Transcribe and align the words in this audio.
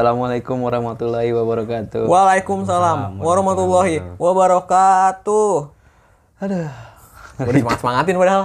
Assalamualaikum 0.00 0.64
warahmatullahi 0.64 1.28
wabarakatuh. 1.28 2.08
Waalaikumsalam 2.08 3.20
warahmatullahi 3.20 4.00
wabarakatuh. 4.16 5.68
Aduh, 6.40 6.72
Udah 7.36 7.52
semangat 7.52 7.80
semangatin 7.84 8.16
padahal. 8.16 8.44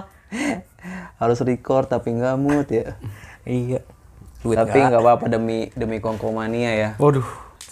harus 1.24 1.40
record 1.48 1.88
tapi 1.88 2.12
nggak 2.12 2.36
mood 2.36 2.68
ya. 2.68 3.00
Iya. 3.48 3.88
Duit 4.44 4.60
tapi 4.60 4.84
nggak 4.84 5.00
apa-apa 5.00 5.32
demi 5.32 5.72
demi 5.80 6.04
kongkomania 6.04 6.76
ya. 6.76 6.90
Waduh, 7.00 7.24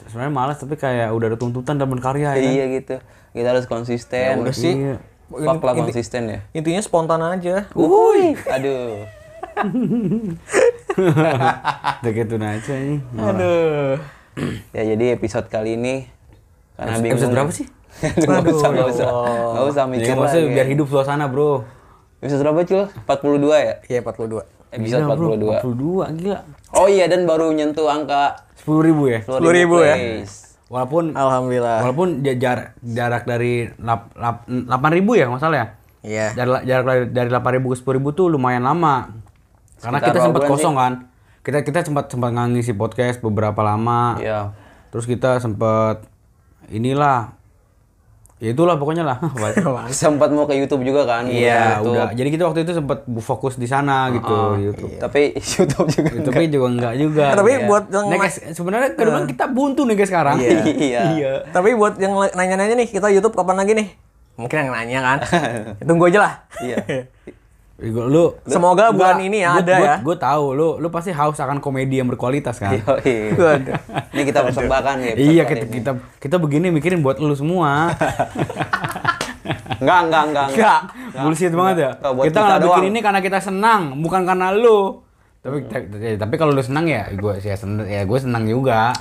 sebenarnya 0.07 0.31
malas 0.31 0.63
tapi 0.63 0.79
kayak 0.79 1.11
udah 1.11 1.35
ada 1.35 1.37
tuntutan 1.43 1.75
dan 1.75 1.91
berkarya 1.91 2.39
ya. 2.39 2.51
Iya 2.55 2.65
gitu. 2.79 2.95
Kita 3.35 3.51
harus 3.51 3.67
konsisten. 3.67 4.47
udah 4.47 4.55
sih. 4.55 4.79
Iya. 4.79 4.95
Lah 5.43 5.59
konsisten 5.59 6.31
ya. 6.31 6.39
Intinya 6.55 6.79
spontan 6.79 7.19
aja. 7.19 7.67
Uhuy. 7.75 8.39
Aduh. 8.47 9.22
Udah 10.93 12.11
gitu 12.11 12.35
aja 12.37 12.73
ini. 12.75 12.97
Aduh. 13.13 13.97
Ya 14.71 14.81
jadi 14.87 15.13
episode 15.13 15.47
kali 15.47 15.75
ini 15.75 16.09
karena 16.73 16.89
Episode- 16.91 17.03
bingung. 17.03 17.15
episode 17.15 17.33
berapa 17.33 17.51
sih? 17.51 17.67
Nggak 18.25 18.49
usah, 18.49 18.69
nggak 18.73 18.87
usah, 18.89 19.07
nggak 19.53 19.65
usah 19.69 19.83
Ya, 19.83 19.91
mikir 19.91 20.13
maksudnya 20.17 20.43
lagi. 20.43 20.55
biar 20.55 20.67
hidup 20.67 20.87
suasana, 20.87 21.29
Bro. 21.29 21.61
Episode 22.17 22.41
berapa 22.41 22.59
cil? 22.63 22.81
42 23.05 23.53
ya? 23.55 23.73
Iya 23.85 23.99
42. 24.01 24.41
Episode 24.73 25.01
Gila, 25.05 25.13
bro. 25.13 25.27
42. 25.29 26.09
42, 26.09 26.17
gila. 26.17 26.39
Oh 26.73 26.87
iya 26.87 27.05
dan 27.05 27.29
baru 27.29 27.53
nyentuh 27.53 27.85
angka 27.85 28.41
10 28.57 28.81
ribu 28.81 29.05
ya? 29.07 29.21
10.000 29.21 29.45
ya? 29.79 29.93
plays. 29.93 30.57
Walaupun 30.65 31.13
Alhamdulillah. 31.13 31.85
walaupun 31.85 32.07
ja- 32.19 32.33
jarak 32.33 32.73
jarak 32.81 33.23
dari 33.23 33.69
lap, 33.77 34.09
lap, 34.15 34.49
8 34.49 34.65
ribu 34.91 35.13
ya 35.13 35.29
masalah 35.29 35.55
ya? 35.55 35.67
Iya. 36.01 36.27
Jarak, 36.33 36.61
jarak 36.65 36.85
dari, 36.87 37.03
dari 37.07 37.29
8 37.29 37.53
ribu 37.53 37.67
ke 37.69 37.77
10 37.77 37.93
ribu 37.93 38.09
tuh 38.11 38.25
lumayan 38.27 38.65
lama. 38.65 39.13
Karena 39.79 39.97
Sekitar 39.97 40.13
kita 40.13 40.19
sempat 40.21 40.43
kosong 40.45 40.75
kan. 40.75 40.93
Kita 41.43 41.57
kita 41.61 41.79
sempat 41.83 42.05
sempat 42.07 42.29
ngisi 42.31 42.73
podcast 42.73 43.19
beberapa 43.19 43.59
lama. 43.61 44.15
Iya. 44.17 44.53
Terus 44.89 45.03
kita 45.03 45.41
sempat 45.41 46.05
inilah 46.69 47.35
ya 48.43 48.51
itulah 48.51 48.75
pokoknya 48.75 49.07
lah. 49.07 49.17
Sempat 49.89 50.27
mau 50.35 50.43
ke 50.43 50.51
YouTube 50.53 50.83
juga 50.83 51.07
kan? 51.07 51.23
Iya, 51.23 51.79
YouTube. 51.79 51.95
udah. 51.95 52.07
Jadi 52.11 52.29
kita 52.29 52.43
waktu 52.43 52.59
itu 52.61 52.75
sempat 52.75 53.07
fokus 53.23 53.55
di 53.55 53.63
sana 53.63 54.11
gitu 54.11 54.35
di 54.59 54.67
YouTube. 54.67 54.91
Tapi 54.99 55.31
YouTube 55.55 55.87
juga 55.87 56.27
Tapi 56.27 56.43
juga 56.51 56.67
enggak 56.67 56.93
juga. 56.99 57.23
Nah, 57.31 57.37
tapi 57.39 57.51
Iya. 57.55 57.67
buat 57.71 57.83
yang 57.87 58.05
ma- 58.05 58.19
guys, 58.19 58.35
sebenarnya 58.51 58.89
ke 58.93 59.03
depan 59.03 59.23
kita 59.31 59.45
buntu 59.47 59.87
nih 59.87 59.95
guys 59.95 60.09
sekarang. 60.11 60.35
Iya. 60.91 61.47
Tapi 61.49 61.71
buat 61.71 61.95
yang 61.95 62.11
nanya-nanya 62.35 62.75
nih, 62.75 62.87
kita 62.91 63.07
YouTube 63.07 63.31
kapan 63.31 63.63
lagi 63.63 63.79
nih? 63.79 63.87
Mungkin 64.35 64.55
yang 64.59 64.71
nanya 64.75 64.99
kan. 64.99 65.17
Tunggu 65.79 66.11
aja 66.11 66.19
lah. 66.19 66.33
Iya. 66.59 67.07
Gua- 67.73 68.05
Lu 68.05 68.25
Semoga 68.45 68.93
bulan 68.93 69.17
ini 69.19 69.41
ada 69.41 69.75
ya. 69.75 69.95
Gue 69.99 70.13
tahu 70.13 70.53
lu 70.53 70.77
lu 70.77 70.87
pasti 70.87 71.09
haus 71.09 71.35
akan 71.35 71.57
komedi 71.57 71.97
yang 71.97 72.07
berkualitas 72.07 72.55
kan. 72.55 72.77
Yoi. 72.77 73.33
Waduh. 73.33 73.75
Ini 74.13 74.21
kita 74.23 74.39
persembahkan 74.45 74.95
ya. 75.01 75.13
Iya 75.15 75.43
kita, 75.43 75.65
ini. 75.65 75.73
kita 75.81 75.91
kita 76.21 76.35
begini 76.37 76.69
mikirin 76.69 77.01
buat 77.01 77.17
lu 77.17 77.33
semua. 77.33 77.89
Enggak, 79.83 79.99
enggak, 80.07 80.23
enggak. 80.29 80.47
Enggak, 80.49 80.79
bullshit 81.17 81.51
banget 81.51 81.75
ya. 81.77 81.91
Kita 81.91 82.23
kita 82.23 82.39
nggak 82.39 82.61
bikin 82.63 82.83
ini 82.87 82.99
karena 83.03 83.19
kita 83.19 83.39
senang, 83.43 83.99
bukan 83.99 84.23
karena 84.23 84.55
lu. 84.55 85.03
Tapi 85.43 85.67
tapi, 85.67 85.83
tapi 86.15 86.35
kalau 86.39 86.55
lu 86.55 86.63
senang 86.63 86.87
ya 86.87 87.03
gue 87.11 87.33
ya 87.37 87.51
seneng 87.53 87.83
ya 87.83 88.07
gue 88.07 88.15
senang 88.15 88.47
juga. 88.47 88.95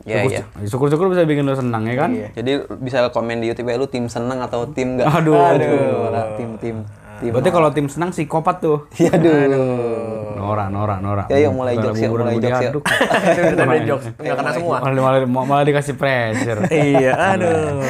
Iya, 0.00 0.22
Syukur- 0.22 0.32
iya. 0.32 0.42
Syukur-syukur 0.64 1.06
bisa 1.10 1.26
bikin 1.26 1.42
lu 1.42 1.52
senang 1.52 1.82
ya 1.84 1.98
kan? 1.98 2.14
Jadi 2.30 2.52
bisa 2.78 3.10
komen 3.10 3.42
di 3.42 3.50
YouTube 3.50 3.66
ya 3.66 3.76
lu 3.76 3.84
tim 3.84 4.06
seneng 4.06 4.38
atau 4.38 4.70
tim 4.70 4.94
enggak? 4.94 5.10
Aduh. 5.10 6.06
Orang 6.06 6.28
tim 6.38 6.50
tim 6.56 6.76
tim. 7.20 7.30
Berarti 7.36 7.50
kalau 7.52 7.68
tim 7.70 7.86
senang 7.86 8.10
psikopat 8.10 8.56
tuh. 8.64 8.88
Iya, 8.96 9.20
aduh. 9.20 10.34
Nora, 10.40 10.64
Nora, 10.72 10.96
Nora. 10.98 11.24
Ya, 11.28 11.36
yuk, 11.44 11.52
mulai 11.52 11.76
jokes, 11.76 12.00
yuk, 12.00 12.16
mulai 12.16 12.40
jokes, 12.40 12.60
yuk. 12.64 12.82
Udah 13.54 13.64
ada 13.68 13.78
jokes, 13.84 14.06
nggak 14.16 14.36
kena 14.40 14.50
semua. 14.56 14.76
Malah, 14.80 15.02
malah, 15.04 15.44
malah 15.44 15.64
dikasih 15.68 15.94
pressure. 16.00 16.64
Iya, 16.72 17.12
aduh. 17.36 17.84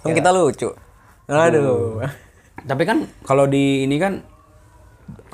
Kan 0.00 0.12
kita 0.16 0.32
lucu. 0.32 0.72
Aduh. 1.28 2.00
Tapi 2.64 2.82
kan 2.88 3.04
kalau 3.22 3.44
di 3.44 3.84
ini 3.84 4.00
kan 4.00 4.24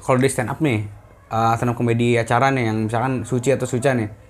kalau 0.03 0.19
di 0.21 0.29
stand 0.29 0.51
up 0.51 0.59
nih, 0.61 0.85
uh, 1.31 1.55
stand 1.57 1.73
up 1.73 1.77
komedi 1.79 2.19
acara 2.19 2.51
nih 2.51 2.69
yang 2.69 2.91
misalkan 2.91 3.23
Suci 3.23 3.55
atau 3.55 3.65
Suca 3.65 3.95
nih. 3.95 4.24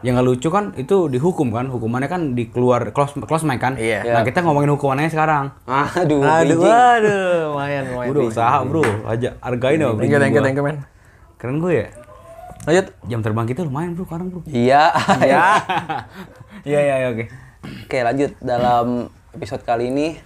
Yang 0.00 0.12
nggak 0.16 0.26
lucu 0.32 0.48
kan 0.48 0.64
itu 0.80 0.96
dihukum 1.12 1.52
kan, 1.52 1.68
hukumannya 1.68 2.08
kan 2.08 2.32
dikeluar 2.32 2.88
close 2.96 3.12
close 3.28 3.44
mic 3.44 3.60
kan. 3.60 3.76
Iya. 3.76 4.00
Nah, 4.04 4.22
kita 4.24 4.40
ngomongin 4.40 4.72
hukumannya 4.72 5.12
sekarang. 5.12 5.52
Aduh, 5.68 6.24
Aduh, 6.24 6.56
bridging. 6.56 6.72
aduh, 6.72 7.52
lumayan, 7.52 7.82
lumayan. 7.92 8.08
Udah 8.16 8.22
usaha, 8.24 8.58
Bro. 8.64 8.80
Aja 9.04 9.36
hargain 9.44 9.76
ya. 9.76 9.92
Thank 9.92 10.12
you, 10.12 10.18
thank 10.20 10.34
you, 10.34 10.42
thank 10.42 10.56
you, 10.56 10.64
man. 10.64 10.76
Keren 11.36 11.60
gue 11.60 11.84
ya. 11.84 11.86
Lanjut. 12.64 12.86
Jam 13.12 13.20
terbang 13.20 13.46
kita 13.48 13.60
lumayan, 13.64 13.92
Bro, 13.92 14.08
sekarang, 14.08 14.26
Bro. 14.32 14.40
Iya. 14.48 14.88
Ya. 15.32 15.44
Iya, 16.60 16.80
iya, 16.84 16.94
iya, 17.00 17.08
oke. 17.08 17.24
Oke, 17.88 17.98
lanjut 18.04 18.36
dalam 18.44 19.08
episode 19.32 19.64
kali 19.64 19.88
ini 19.88 20.20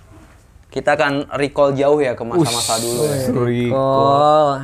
kita 0.67 0.99
akan 0.99 1.31
recall 1.39 1.71
jauh 1.71 2.03
ya 2.03 2.19
ke 2.19 2.27
masa-masa 2.27 2.83
dulu 2.83 3.07
ya. 3.07 3.71
Oh. 3.71 4.59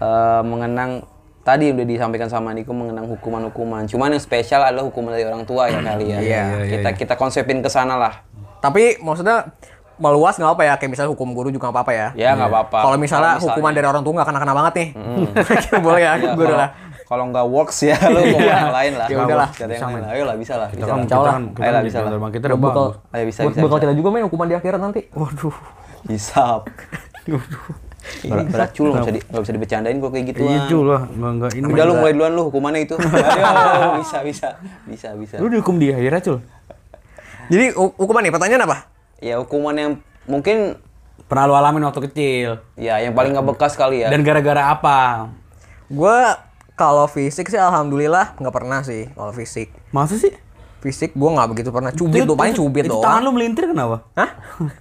Eh, 0.00 0.42
mengenang 0.48 1.04
tadi 1.50 1.64
udah 1.68 1.82
disampaikan 1.82 2.26
sama 2.26 2.50
Niko 2.50 2.70
mengenang 2.70 3.06
hukuman-hukuman. 3.08 3.84
Cuman 3.84 4.08
yang 4.10 4.18
spesial 4.18 4.62
adalah 4.62 4.82
hukuman 4.82 5.10
dari 5.10 5.24
orang 5.24 5.42
tua 5.42 5.66
ya 5.66 5.82
kali 5.88 6.06
ya. 6.08 6.18
Iya, 6.18 6.42
kita 6.68 6.88
kita 6.94 7.14
konsepin 7.14 7.58
ke 7.58 7.66
sana 7.66 7.94
lah. 7.94 8.22
Tapi 8.58 8.98
maksudnya 8.98 9.50
meluas 9.96 10.34
nggak 10.34 10.48
apa 10.50 10.62
ya? 10.62 10.74
Kayak 10.76 10.90
misalnya 10.90 11.10
hukum 11.10 11.32
guru 11.32 11.48
juga 11.48 11.66
nggak 11.66 11.76
apa-apa 11.76 11.92
ya? 11.92 12.08
Ya 12.14 12.30
nggak 12.32 12.48
apa-apa. 12.48 12.78
Kalau 12.80 12.96
misalnya, 12.96 13.36
hukuman 13.36 13.72
dari 13.72 13.84
orang 13.84 14.00
tua 14.00 14.12
nggak 14.14 14.28
kena-kena 14.28 14.54
banget 14.54 14.72
nih, 14.72 14.88
boleh 15.84 16.00
ya, 16.00 16.12
Ya, 16.14 16.32
guru 16.32 16.46
kalau- 16.48 16.60
lah. 16.60 16.70
Kalau 17.04 17.26
nggak 17.26 17.42
works 17.42 17.78
ya 17.82 17.98
lu 18.14 18.22
mau 18.22 18.38
yang 18.38 18.70
lain 18.70 18.92
lah. 18.94 19.06
Ya 19.10 19.18
udahlah. 19.18 19.50
Cari 19.50 19.74
yang 19.74 19.90
lain. 19.90 20.04
Ayo 20.06 20.22
lah 20.24 20.36
bisa 20.38 20.54
lah. 20.54 20.70
Bisa 20.70 20.86
Kita 20.86 20.86
kan, 20.86 20.94
lah. 20.94 21.02
kita 21.02 21.18
kan, 21.18 21.42
kita 21.50 21.58
Ayolah, 21.58 21.74
kan 21.74 21.82
bisa 21.82 21.98
jam 21.98 22.06
lah. 22.06 22.30
kita 22.30 22.44
udah 22.46 22.58
Bakal, 22.62 22.84
bagus. 22.86 23.10
Ayo 23.10 23.24
bisa 23.26 23.40
bisa. 23.42 23.58
bakal 23.58 23.66
bisa. 23.66 23.82
tidak 23.82 23.94
juga 23.98 24.08
main 24.08 24.24
hukuman 24.30 24.46
di 24.46 24.54
akhirat 24.54 24.78
nanti. 24.78 25.00
Waduh. 25.10 25.56
Hisap. 26.06 26.62
Berat, 28.00 28.46
berat 28.48 28.70
cul 28.72 28.88
nggak 28.90 29.02
bisa 29.02 29.12
di, 29.12 29.20
nggak 29.22 29.42
bisa 29.44 29.52
dibecandain 29.52 29.96
kalau 29.96 30.10
kayak 30.10 30.26
gitu. 30.32 30.42
Itu 30.42 30.78
lah, 30.82 31.02
enggak 31.06 31.30
enggak 31.30 31.50
ini. 31.54 31.64
Udah 31.66 31.84
lu 31.84 31.92
mulai 31.94 32.12
duluan 32.12 32.32
lu 32.32 32.42
hukumannya 32.48 32.80
itu. 32.82 32.94
Ayo, 33.00 34.00
bisa 34.00 34.18
bisa 34.24 34.48
bisa 34.84 35.08
bisa. 35.14 35.34
Lu 35.36 35.46
dihukum 35.46 35.76
di 35.76 35.88
akhirat, 35.88 36.20
Cul. 36.22 36.38
Jadi 37.48 37.74
hu- 37.74 37.94
hukuman 37.94 38.22
nih, 38.22 38.32
pertanyaan 38.32 38.62
apa? 38.64 38.76
Ya 39.18 39.36
hukuman 39.36 39.74
yang 39.74 39.92
mungkin 40.24 40.80
Pernah 41.20 41.46
lu 41.46 41.54
alamin 41.54 41.86
waktu 41.86 42.10
kecil. 42.10 42.50
ya 42.74 42.98
yang 42.98 43.14
paling 43.14 43.30
nggak 43.30 43.46
bekas 43.46 43.78
kali 43.78 44.02
ya. 44.02 44.10
Dan 44.10 44.26
gara-gara 44.26 44.66
apa? 44.68 45.30
Gue 45.86 46.18
kalau 46.74 47.06
fisik 47.06 47.46
sih 47.46 47.54
alhamdulillah 47.54 48.34
nggak 48.34 48.50
pernah 48.50 48.82
sih 48.82 49.06
kalau 49.14 49.30
fisik. 49.30 49.70
Masa 49.90 50.18
sih? 50.18 50.34
Fisik 50.80 51.14
gue 51.14 51.30
nggak 51.30 51.46
begitu 51.46 51.70
pernah 51.70 51.94
cubit 51.94 52.26
tuh, 52.26 52.34
paling 52.34 52.56
cubit 52.56 52.82
itu 52.82 52.90
doang. 52.90 53.04
tangan 53.04 53.20
lu 53.22 53.30
melintir 53.30 53.70
kenapa? 53.70 54.10
Hah? 54.16 54.30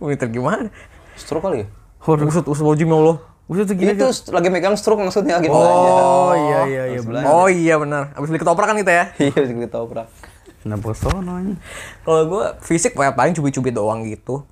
Melintir 0.01 0.33
gimana? 0.33 0.73
Stroke 1.13 1.45
kali 1.45 1.57
ya? 1.61 1.67
Waduh, 1.99 2.27
usut 2.31 2.45
usut 2.47 2.65
ya 2.75 2.87
Allah. 2.87 3.17
Udah 3.49 3.63
tuh 3.65 3.75
gini. 3.75 3.97
Itu 3.97 4.05
st- 4.13 4.29
lagi 4.29 4.47
megang 4.53 4.77
stroke 4.77 5.01
maksudnya 5.01 5.41
gitu 5.41 5.51
Oh 5.51 6.29
aja. 6.29 6.37
iya 6.37 6.61
iya 6.65 6.83
iya. 6.93 6.99
Oh 7.25 7.49
iya 7.49 7.75
benar. 7.81 8.13
Abis 8.13 8.29
beli 8.29 8.39
ketoprak 8.39 8.69
kan 8.69 8.77
kita 8.77 8.91
ya. 8.93 9.03
Iya, 9.25 9.35
bisa 9.35 9.53
ketoprak. 9.57 10.07
Kenapa 10.61 10.93
sono 10.93 11.33
ini? 11.41 11.55
Kalau 12.05 12.23
gue 12.27 12.45
fisik 12.61 12.93
kayak 12.93 13.17
paling 13.17 13.33
cubit-cubit 13.33 13.73
doang 13.73 14.05
gitu. 14.05 14.45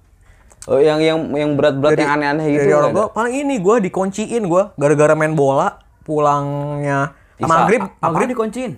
Oh, 0.68 0.80
yang 0.81 1.00
yang 1.00 1.30
yang 1.31 1.56
berat-berat 1.56 1.96
yang 1.96 2.19
aneh-aneh 2.19 2.46
gitu. 2.52 2.68
Dari 2.68 2.74
orang 2.74 2.91
tua 2.91 3.07
paling 3.13 3.34
ini 3.38 3.56
gue 3.62 3.75
dikunciin 3.88 4.44
gue 4.44 4.63
gara-gara 4.75 5.13
main 5.13 5.31
bola 5.31 5.80
pulangnya 6.03 7.13
Bisa. 7.38 7.47
maghrib 7.47 7.81
Apa 7.86 8.02
maghrib 8.02 8.28
dikunciin? 8.34 8.74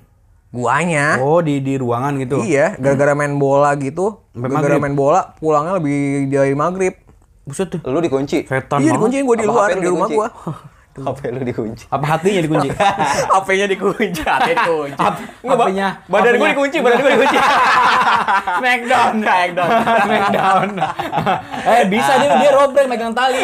guanya. 0.50 1.22
Oh, 1.22 1.40
di 1.40 1.62
di 1.62 1.78
ruangan 1.78 2.18
gitu. 2.18 2.41
Iya, 2.41 2.74
gara-gara 2.75 3.14
main 3.14 3.38
bola 3.38 3.72
gitu. 3.78 4.20
Gara-gara 4.34 4.78
main 4.78 4.94
bola 4.94 5.32
pulangnya 5.38 5.78
lebih 5.79 6.28
dari 6.28 6.53
maghrib. 6.53 6.94
Buset 7.49 7.67
tuh. 7.67 7.79
Lu 7.84 7.97
dikunci. 7.99 8.46
Setan 8.46 8.78
iya, 8.79 8.93
dikunciin 8.93 9.25
gue 9.25 9.35
di 9.35 9.43
Apa 9.43 9.51
luar 9.51 9.67
di 9.72 9.87
rumah 9.87 10.05
dikunci? 10.05 10.16
gue. 10.16 10.29
HP 10.99 11.31
lu 11.31 11.40
dikunci. 11.41 11.84
Apa 11.87 12.05
hatinya 12.11 12.41
dikunci? 12.43 12.67
HP-nya 13.34 13.66
dikunci, 13.66 14.19
hati 14.19 14.51
dikunci. 14.51 14.99
HP-nya- 15.40 15.96
badan 16.05 16.34
gue 16.35 16.47
dikunci, 16.51 16.78
badan 16.84 16.97
gue 16.99 17.11
dikunci. 17.16 17.37
Smackdown, 18.59 19.13
Smackdown, 19.16 19.69
Smackdown. 20.03 20.67
eh 21.63 21.84
bisa 21.87 22.11
dia 22.19 22.35
dia 22.35 22.51
robrek 22.51 22.85
megang 22.85 23.16
tali. 23.16 23.40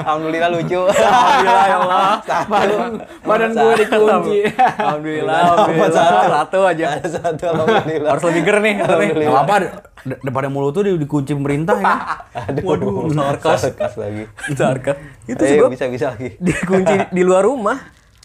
Alhamdulillah 0.00 0.48
lucu. 0.48 0.80
Alhamdulillah 0.88 1.66
ya 1.66 1.76
Allah. 1.78 2.10
badan 2.48 2.90
badan 3.22 3.50
gue 3.52 3.72
dikunci. 3.76 4.38
Alhamdulillah, 4.56 5.38
alhamdulillah. 5.52 6.06
Satu 6.32 6.58
aja. 6.64 6.86
Ada 6.96 7.08
satu 7.12 7.44
alhamdulillah. 7.46 8.08
Harus 8.08 8.24
lebih 8.24 8.42
ger 8.42 8.56
nih. 8.62 8.74
Alhamdulillah. 8.80 9.42
apa 9.44 9.54
d- 10.00 10.18
daripada 10.20 10.46
mulut 10.46 10.70
tuh 10.70 10.82
di- 10.82 10.96
dikunci 10.96 11.32
pemerintah 11.32 11.74
ya. 11.74 11.94
Aduh, 12.46 12.62
Waduh, 12.64 13.10
sarkas. 13.10 13.58
sarkas 13.64 13.92
lagi. 13.94 14.24
Sarkas. 14.58 14.96
Itu 15.24 15.42
sih 15.42 15.58
bisa 15.64 15.84
bisa 15.86 16.06
lagi. 16.12 16.36
dikunci 16.40 16.94
di 17.08 17.22
luar 17.22 17.42
rumah. 17.42 17.78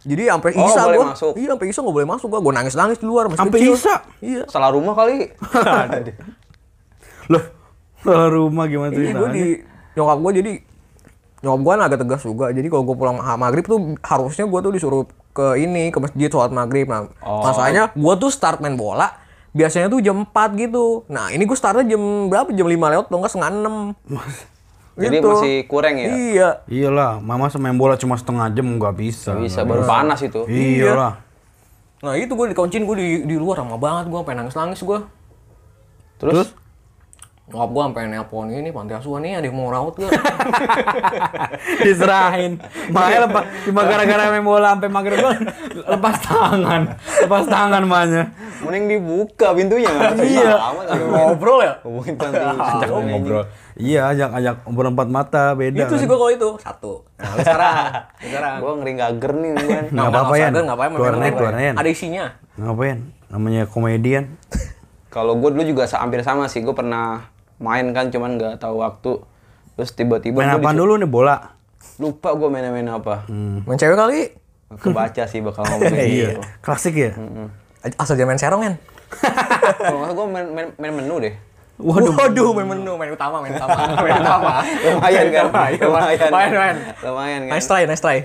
Jadi 0.03 0.27
sampai 0.27 0.51
Oh, 0.53 0.67
isa 0.67 0.81
boleh 0.83 0.97
gua. 0.97 1.07
masuk. 1.11 1.33
Iya, 1.33 1.47
sampai 1.49 1.67
isa 1.67 1.79
nggak 1.79 1.95
boleh 1.95 2.09
masuk 2.09 2.27
gua. 2.27 2.39
Gua 2.39 2.53
nangis-nangis 2.53 2.97
di 2.97 3.05
luar 3.05 3.23
Sampai 3.31 3.59
isa? 3.63 3.93
Iya. 4.19 4.43
Salah 4.45 4.69
rumah 4.69 4.93
kali. 4.93 5.31
Loh, 7.25 7.43
salah 7.97 8.27
rumah 8.27 8.65
gimana 8.65 8.91
Iya, 8.91 8.97
ceritanya? 9.09 9.17
gua 9.17 9.29
di 9.29 9.45
nyokap 9.93 10.17
gua 10.19 10.31
jadi 10.33 10.51
nyokap 11.39 11.59
gua 11.61 11.73
agak 11.81 11.99
tegas 11.99 12.21
juga. 12.21 12.45
Jadi 12.49 12.67
kalau 12.67 12.83
gua 12.83 12.95
pulang 12.95 13.15
ma- 13.15 13.39
maghrib 13.39 13.63
tuh 13.63 13.79
harusnya 14.01 14.43
gua 14.43 14.59
tuh 14.59 14.71
disuruh 14.71 15.03
ke 15.31 15.57
ini 15.57 15.87
ke 15.87 15.97
masjid 15.97 16.27
sholat 16.27 16.51
maghrib. 16.51 16.85
Nah, 16.85 17.09
Oh. 17.19 17.41
masalahnya 17.41 17.89
gue 17.89 18.13
tuh 18.17 18.29
start 18.29 18.59
main 18.59 18.75
bola 18.75 19.17
biasanya 19.53 19.87
tuh 19.87 20.01
jam 20.01 20.25
4 20.25 20.59
gitu. 20.59 21.05
Nah 21.07 21.29
ini 21.29 21.45
gue 21.45 21.57
startnya 21.57 21.95
jam 21.95 22.01
berapa? 22.27 22.49
Jam 22.51 22.67
5 22.67 22.73
lewat, 22.73 23.05
atau 23.07 23.17
enggak 23.21 23.31
setengah 23.31 23.51
6 23.53 24.53
Jadi 24.93 25.25
masih 25.25 25.55
kurang 25.65 25.97
ya? 25.97 26.07
Iya. 26.13 26.49
Iyalah, 26.69 27.17
mama 27.17 27.49
main 27.57 27.73
bola 27.73 27.97
cuma 27.97 28.13
setengah 28.13 28.45
jam 28.53 28.77
nggak 28.77 28.93
bisa. 28.93 29.33
Bisa 29.33 29.65
baru 29.65 29.85
panas 29.89 30.21
itu. 30.21 30.45
Iyalah. 30.45 31.17
Nah 32.03 32.13
itu 32.19 32.35
gue 32.35 32.47
dikuncin 32.53 32.85
gue 32.85 32.95
di, 32.99 33.09
di 33.25 33.35
luar 33.39 33.65
lama 33.65 33.79
banget 33.79 34.11
gue 34.11 34.21
pengen 34.21 34.45
nangis 34.45 34.53
nangis 34.53 34.81
gue. 34.85 34.99
Terus, 36.21 36.53
Nyokap 37.53 37.69
gue 37.69 37.83
sampai 37.85 38.09
nelpon 38.09 38.49
ini 38.49 38.73
panti 38.73 38.97
asuhan 38.97 39.21
nih 39.21 39.37
ada 39.37 39.45
yang 39.45 39.53
mau 39.53 39.69
rawat 39.69 39.93
gak? 39.93 40.09
Diserahin. 41.85 42.57
Makanya 42.89 43.29
lepas 43.29 43.43
cuma 43.61 43.85
gara-gara 43.85 44.33
main 44.33 44.41
bola 44.41 44.73
sampai 44.73 44.89
maghrib 44.89 45.21
gua 45.21 45.37
lepas 45.85 46.15
tangan. 46.17 46.81
Lepas 46.97 47.45
tangan 47.45 47.83
mahnya. 47.85 48.33
mending 48.65 48.97
dibuka 48.97 49.53
pintunya 49.53 49.85
Iya. 50.17 50.57
Ngobrol 50.97 51.61
ya? 51.61 51.77
ngomongin 51.85 52.17
panti 52.17 52.41
Ajak 52.41 52.89
asuhan, 52.89 53.05
ngobrol. 53.05 53.43
Iya, 53.77 54.01
ajak 54.09 54.29
ajak 54.33 54.55
ngobrol 54.65 54.89
empat 54.89 55.07
mata 55.13 55.43
beda. 55.53 55.85
Itu 55.85 55.95
sih 56.01 56.09
gue 56.09 56.17
kalau 56.17 56.33
itu 56.33 56.49
satu. 56.57 57.05
Nah 57.21 57.37
sekarang, 57.37 57.75
sekarang. 58.25 58.55
Gue 58.65 58.71
ngeri 58.81 58.93
gager 58.97 59.31
nih 59.37 59.51
kan. 59.53 59.85
Nggak 59.93 60.07
apa-apa 60.09 60.33
ya. 60.41 60.47
Nggak 60.49 60.73
apa-apa. 60.73 60.95
Keluar 60.97 61.15
net, 61.21 61.33
keluar 61.37 61.53
net. 61.53 61.75
Ada 61.77 61.89
isinya. 61.93 62.25
Ngapain? 62.57 62.97
Namanya 63.29 63.69
komedian. 63.69 64.41
Kalau 65.13 65.37
gue 65.37 65.53
dulu 65.53 65.61
juga 65.61 65.85
hampir 65.85 66.25
sama 66.25 66.49
sih. 66.49 66.65
Gue 66.65 66.73
pernah 66.73 67.29
main 67.63 67.89
kan, 67.89 68.11
cuman 68.11 68.35
nggak 68.35 68.59
tahu 68.59 68.77
waktu. 68.77 69.23
Terus 69.73 69.91
tiba-tiba 69.91 70.43
Main 70.43 70.59
disu- 70.59 70.77
dulu 70.77 70.93
nih 70.95 71.07
bola? 71.07 71.55
lupa 71.95 72.33
gue 72.33 72.47
main-main 72.47 72.85
apa. 72.89 73.23
Main 73.63 73.75
cewek 73.75 73.95
kali. 73.95 74.21
Kebaca 74.73 75.23
sih 75.23 75.39
bakal 75.39 75.63
ngomongin 75.63 76.05
gitu. 76.09 76.41
Klasik 76.59 76.93
ya? 76.93 77.11
Asal 77.95 78.15
jangan 78.15 78.29
main 78.29 78.39
serong 78.39 78.61
kan? 78.61 78.73
Kalau 79.77 79.97
nggak 80.01 80.11
gue 80.11 80.25
main, 80.27 80.47
main, 80.49 80.67
main 80.75 80.93
menu 80.93 81.15
deh. 81.19 81.33
Waduh, 81.73 82.13
Waduh 82.13 82.53
main 82.53 82.67
menu, 82.67 82.93
main 82.95 83.11
utama, 83.11 83.41
main 83.41 83.53
utama, 83.53 83.75
main 84.05 84.13
utama. 84.15 84.61
Lumayan 84.63 85.25
kan? 85.27 85.45
Lumayan, 85.45 85.77
lumayan, 85.81 86.49
lumayan. 86.49 86.77
Lumayan 87.03 87.41
kan? 87.43 87.53
Nice 87.53 87.67
try, 87.67 87.83
nice 87.83 88.01
try. 88.01 88.17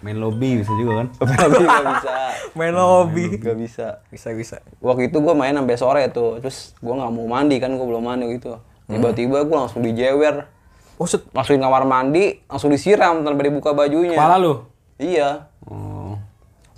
Main 0.00 0.16
lobby 0.16 0.64
bisa 0.64 0.72
juga 0.80 1.04
kan? 1.04 1.08
Tapi 1.44 1.60
nggak 1.60 1.84
bisa. 1.92 2.12
Main 2.56 2.72
lobby. 2.72 3.24
Gak 3.36 3.58
bisa. 3.60 3.86
Bisa, 4.08 4.32
bisa. 4.32 4.56
Waktu 4.80 5.12
itu 5.12 5.20
gue 5.20 5.34
main 5.36 5.52
sampai 5.52 5.76
sore 5.76 6.02
tuh. 6.08 6.40
Terus 6.40 6.72
gue 6.80 6.94
nggak 6.96 7.12
mau 7.12 7.28
mandi 7.28 7.60
kan, 7.60 7.68
gue 7.76 7.86
belum 7.86 8.00
mandi 8.00 8.40
gitu. 8.40 8.56
Tiba-tiba 8.88 9.44
gue 9.44 9.56
langsung 9.56 9.84
dijewer. 9.84 10.48
Oh, 10.96 11.08
set. 11.08 11.24
Masukin 11.32 11.60
kamar 11.60 11.84
mandi, 11.84 12.44
langsung 12.48 12.72
disiram 12.72 13.24
tanpa 13.24 13.40
dibuka 13.44 13.72
bajunya. 13.76 14.16
Kepala 14.16 14.36
lu? 14.40 14.68
Iya. 15.00 15.48
Oh. 15.64 16.16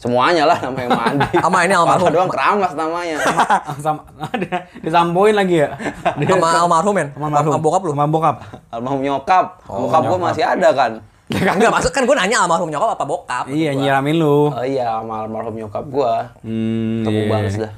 Semuanya 0.02 0.42
lah 0.50 0.58
namanya 0.58 0.90
mandi. 0.98 1.26
Sama 1.46 1.58
ini 1.62 1.75
almarhum. 1.78 2.10
Doang 2.10 2.26
keramas 2.26 2.75
namanya. 2.75 3.22
Sama 3.86 4.02
ada 4.18 4.66
disampoin 4.82 5.30
lagi 5.30 5.62
ya? 5.62 5.78
Sama 6.26 6.58
almarhum 6.58 6.94
men? 6.94 7.08
Sama 7.14 7.30
almarhum. 7.30 7.62
Bokap 7.62 7.82
lu? 7.86 7.94
Sama 7.94 8.10
bokap. 8.10 8.36
Almarhum 8.75 8.98
nyokap. 8.98 9.62
bokap 9.62 10.02
gue 10.10 10.18
masih 10.18 10.42
ada 10.42 10.68
kan. 10.75 10.92
Enggak, 11.32 11.73
maksud 11.73 11.90
kan 11.94 12.02
gue 12.05 12.17
nanya 12.17 12.44
almarhum 12.44 12.69
nyokap 12.69 12.99
apa 12.99 13.05
bokap? 13.05 13.44
Iya, 13.49 13.73
nyiramin 13.73 14.17
lu. 14.20 14.52
Oh 14.52 14.64
iya, 14.64 15.00
sama 15.00 15.25
almarhum 15.25 15.55
nyokap 15.56 15.84
gue. 15.88 16.12
Hmm, 16.44 17.05
Temu 17.06 17.20
iya. 17.25 17.31
balas 17.31 17.55
dah. 17.56 17.73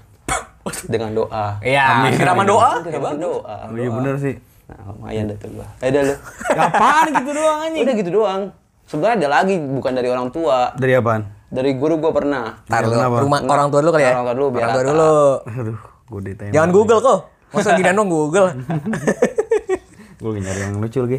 Dengan 0.88 1.10
doa. 1.12 1.46
Iya, 1.60 2.12
siraman 2.16 2.46
doa. 2.48 2.70
Ya, 2.82 2.98
Dengan 2.98 3.16
doa. 3.20 3.56
Oh, 3.68 3.76
iya 3.76 3.90
bener 3.92 4.14
sih. 4.18 4.34
Nah, 4.64 4.80
lumayan 4.90 5.28
dah 5.28 5.36
tuh 5.36 5.50
gue. 5.52 5.66
Eh 5.84 5.90
dah 5.92 6.02
lu. 6.02 6.14
Apaan 6.64 7.08
gitu 7.12 7.30
doang 7.36 7.58
anjing? 7.68 7.82
Udah 7.84 7.94
gitu 8.00 8.10
doang. 8.10 8.42
Sebenarnya 8.84 9.16
ada 9.24 9.28
lagi, 9.40 9.54
bukan 9.60 9.92
dari 9.96 10.08
orang 10.12 10.28
tua. 10.28 10.72
Dari 10.76 10.92
apaan? 10.92 11.24
Dari 11.48 11.72
guru 11.76 11.96
gue 12.00 12.12
pernah. 12.12 12.60
Tar 12.68 12.84
Kenapa? 12.84 13.24
rumah 13.24 13.40
orang 13.48 13.68
tua 13.72 13.80
dulu 13.80 13.92
kali 13.96 14.04
ya? 14.04 14.12
Orang 14.12 14.24
tua 14.28 14.34
dulu, 14.36 14.48
biar 14.52 14.64
Orang 14.64 14.74
tua 14.76 14.84
dulu. 14.84 15.14
Aduh, 15.48 15.78
gue 16.04 16.20
ditanya. 16.28 16.52
Jangan 16.52 16.70
Google 16.72 17.00
kok. 17.00 17.18
Masa 17.54 17.70
gini 17.78 17.90
dong 17.94 18.10
Google? 18.10 18.46
Gue 20.24 20.40
nyari 20.40 20.60
yang 20.64 20.80
lucu 20.80 20.98
lagi. 21.04 21.18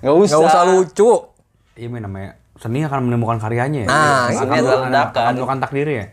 Nggak 0.00 0.14
usah. 0.16 0.36
Nggak 0.40 0.48
usah 0.48 0.62
lucu. 0.72 1.10
Iya 1.80 1.88
men 1.88 2.04
namanya 2.04 2.36
seni 2.60 2.84
akan 2.84 3.08
menemukan 3.08 3.40
karyanya 3.40 3.88
ya. 3.88 3.88
Nah, 3.88 4.28
ini 4.28 4.52
adalah 4.60 4.80
ledakan. 4.84 5.16
akan 5.16 5.32
menemukan 5.32 5.58
takdirnya 5.64 5.96
ya. 5.96 6.06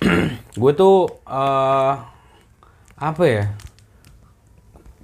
gue 0.64 0.72
tuh 0.72 0.96
eh 1.28 1.92
apa 2.96 3.24
ya? 3.28 3.44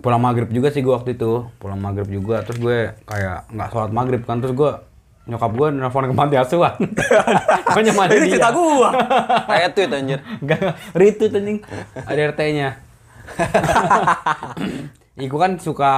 Pulang 0.00 0.22
maghrib 0.24 0.48
juga 0.48 0.72
sih 0.72 0.80
gue 0.80 0.96
waktu 0.96 1.12
itu. 1.12 1.44
Pulang 1.60 1.76
maghrib 1.76 2.08
juga. 2.08 2.40
Terus 2.40 2.56
gue 2.56 2.78
kayak 3.04 3.52
nggak 3.52 3.68
sholat 3.68 3.92
maghrib 3.92 4.24
kan. 4.24 4.40
Terus 4.40 4.56
gue 4.56 4.70
nyokap 5.26 5.52
gue 5.52 5.68
nelfon 5.76 6.08
ke 6.08 6.14
panti 6.16 6.36
asuhan. 6.38 6.78
Gue 7.74 7.82
nyamanin 7.82 8.14
Ini 8.14 8.30
cerita 8.38 8.54
dia. 8.54 8.56
gua. 8.56 8.90
Kayak 9.50 9.70
tweet 9.74 9.90
anjir. 9.90 10.18
Enggak, 10.38 10.60
retweet 10.94 11.32
anjing. 11.34 11.58
Ada 12.06 12.20
RT-nya. 12.30 12.68
Ih, 15.20 15.26
gue 15.26 15.40
kan 15.42 15.58
suka 15.58 15.92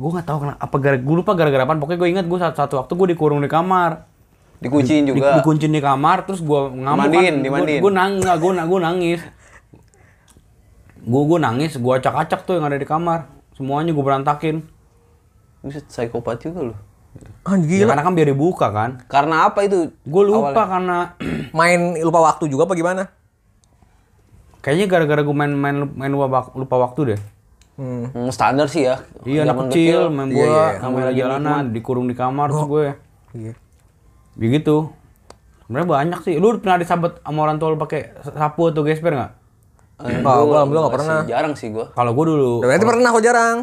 gue 0.00 0.08
nggak 0.10 0.24
tahu 0.24 0.38
kenapa 0.40 0.58
apa 0.58 0.76
gara 0.80 0.96
gue 0.96 1.14
lupa 1.14 1.32
gara-gara 1.36 1.62
apa 1.62 1.76
pokoknya 1.76 1.98
gue 2.00 2.08
ingat 2.10 2.24
gue 2.24 2.38
satu, 2.40 2.56
satu 2.56 2.74
waktu 2.80 2.92
gue 2.94 3.08
dikurung 3.12 3.40
di 3.40 3.50
kamar 3.50 4.08
Dikunciin 4.60 5.04
di, 5.04 5.12
juga. 5.12 5.36
dikuncin 5.36 5.68
di 5.68 5.80
kamar 5.80 6.24
terus 6.24 6.40
gue 6.40 6.60
ngamuk 6.70 7.08
Dimandiin, 7.08 7.32
kan 7.32 7.44
dimandiin. 7.44 7.80
gue 7.80 7.92
nangis 7.92 8.24
gue 8.24 8.50
gue 8.56 8.80
nangis 8.80 9.20
gue 11.00 11.22
gue 11.22 11.38
nangis 11.38 11.72
gue 11.76 11.92
acak-acak 11.94 12.40
tuh 12.44 12.56
yang 12.56 12.64
ada 12.64 12.76
di 12.76 12.84
kamar 12.84 13.28
semuanya 13.52 13.92
gue 13.92 14.00
berantakin 14.00 14.56
Buset, 15.60 15.84
psikopat 15.84 16.40
juga 16.40 16.72
lu. 16.72 16.74
Ah, 17.44 17.52
ya, 17.52 17.84
gila. 17.84 17.92
karena 17.92 18.02
kan 18.02 18.12
biar 18.16 18.28
dibuka 18.32 18.66
kan 18.72 18.90
Karena 19.04 19.44
apa 19.44 19.60
itu? 19.60 19.92
gue 19.92 20.22
lupa 20.24 20.56
Awalnya. 20.56 20.64
karena 20.72 20.98
Main 21.58 21.80
lupa 22.00 22.20
waktu 22.22 22.48
juga 22.48 22.64
apa 22.64 22.72
gimana? 22.72 23.02
kayaknya 24.60 24.86
gara-gara 24.88 25.20
gue 25.20 25.32
main 25.32 25.52
main 25.52 25.88
main 25.90 26.08
lupa, 26.08 26.52
lupa 26.52 26.76
waktu 26.78 27.00
deh 27.12 27.20
Hmm. 27.80 28.04
Hmm, 28.12 28.28
standar 28.28 28.66
sih 28.66 28.84
ya. 28.84 29.00
Iya 29.22 29.42
anak 29.42 29.56
kecil, 29.66 30.12
main 30.12 30.28
Iya, 30.28 30.36
bola, 30.36 30.52
iya, 30.52 30.66
Namanya 30.78 31.06
lagi 31.06 31.18
jalanan, 31.18 31.62
dikurung 31.70 32.04
di 32.04 32.12
kamar 32.12 32.52
terus 32.52 32.68
gue. 32.68 32.86
Iya. 33.32 33.52
Begitu. 34.36 34.76
Sebenarnya 35.62 35.88
banyak 35.88 36.20
sih. 36.20 36.34
Lu 36.36 36.58
pernah 36.58 36.76
disabet 36.76 37.16
sama 37.18 37.40
orang 37.40 37.56
tua 37.56 37.72
lu 37.72 37.78
pakai 37.78 38.12
sapu 38.22 38.68
atau 38.68 38.82
gesper 38.82 39.12
nggak? 39.12 39.32
Eh, 39.98 40.12
Enggak, 40.12 40.24
gua- 40.26 40.44
gua 40.44 40.56
alhamdulillah 40.58 40.84
gua 40.86 40.96
pernah. 40.98 41.18
sih, 41.18 41.30
Jarang 41.30 41.54
sih 41.54 41.68
gua. 41.70 41.86
Kalau 41.90 42.12
gue 42.12 42.24
dulu. 42.26 42.52
Berarti 42.60 42.84
pernah 42.84 43.08
kok 43.08 43.22
jarang. 43.22 43.58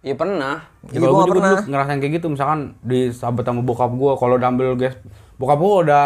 Iya 0.00 0.14
pernah. 0.14 0.54
Ya, 0.84 0.88
Iya, 0.88 0.98
kalau 1.00 1.10
gua 1.10 1.16
gue 1.16 1.24
juga 1.24 1.26
dulu 1.26 1.40
pernah. 1.42 1.62
ngerasain 1.66 1.98
kayak 1.98 2.12
gitu, 2.14 2.26
misalkan 2.28 2.60
disabet 2.80 3.42
sama 3.42 3.60
bokap 3.60 3.90
gue, 3.92 4.12
kalau 4.14 4.34
udah 4.36 4.48
ambil 4.48 4.68
ges, 4.76 4.94
bokap 5.34 5.58
gue 5.58 5.74
udah 5.82 6.04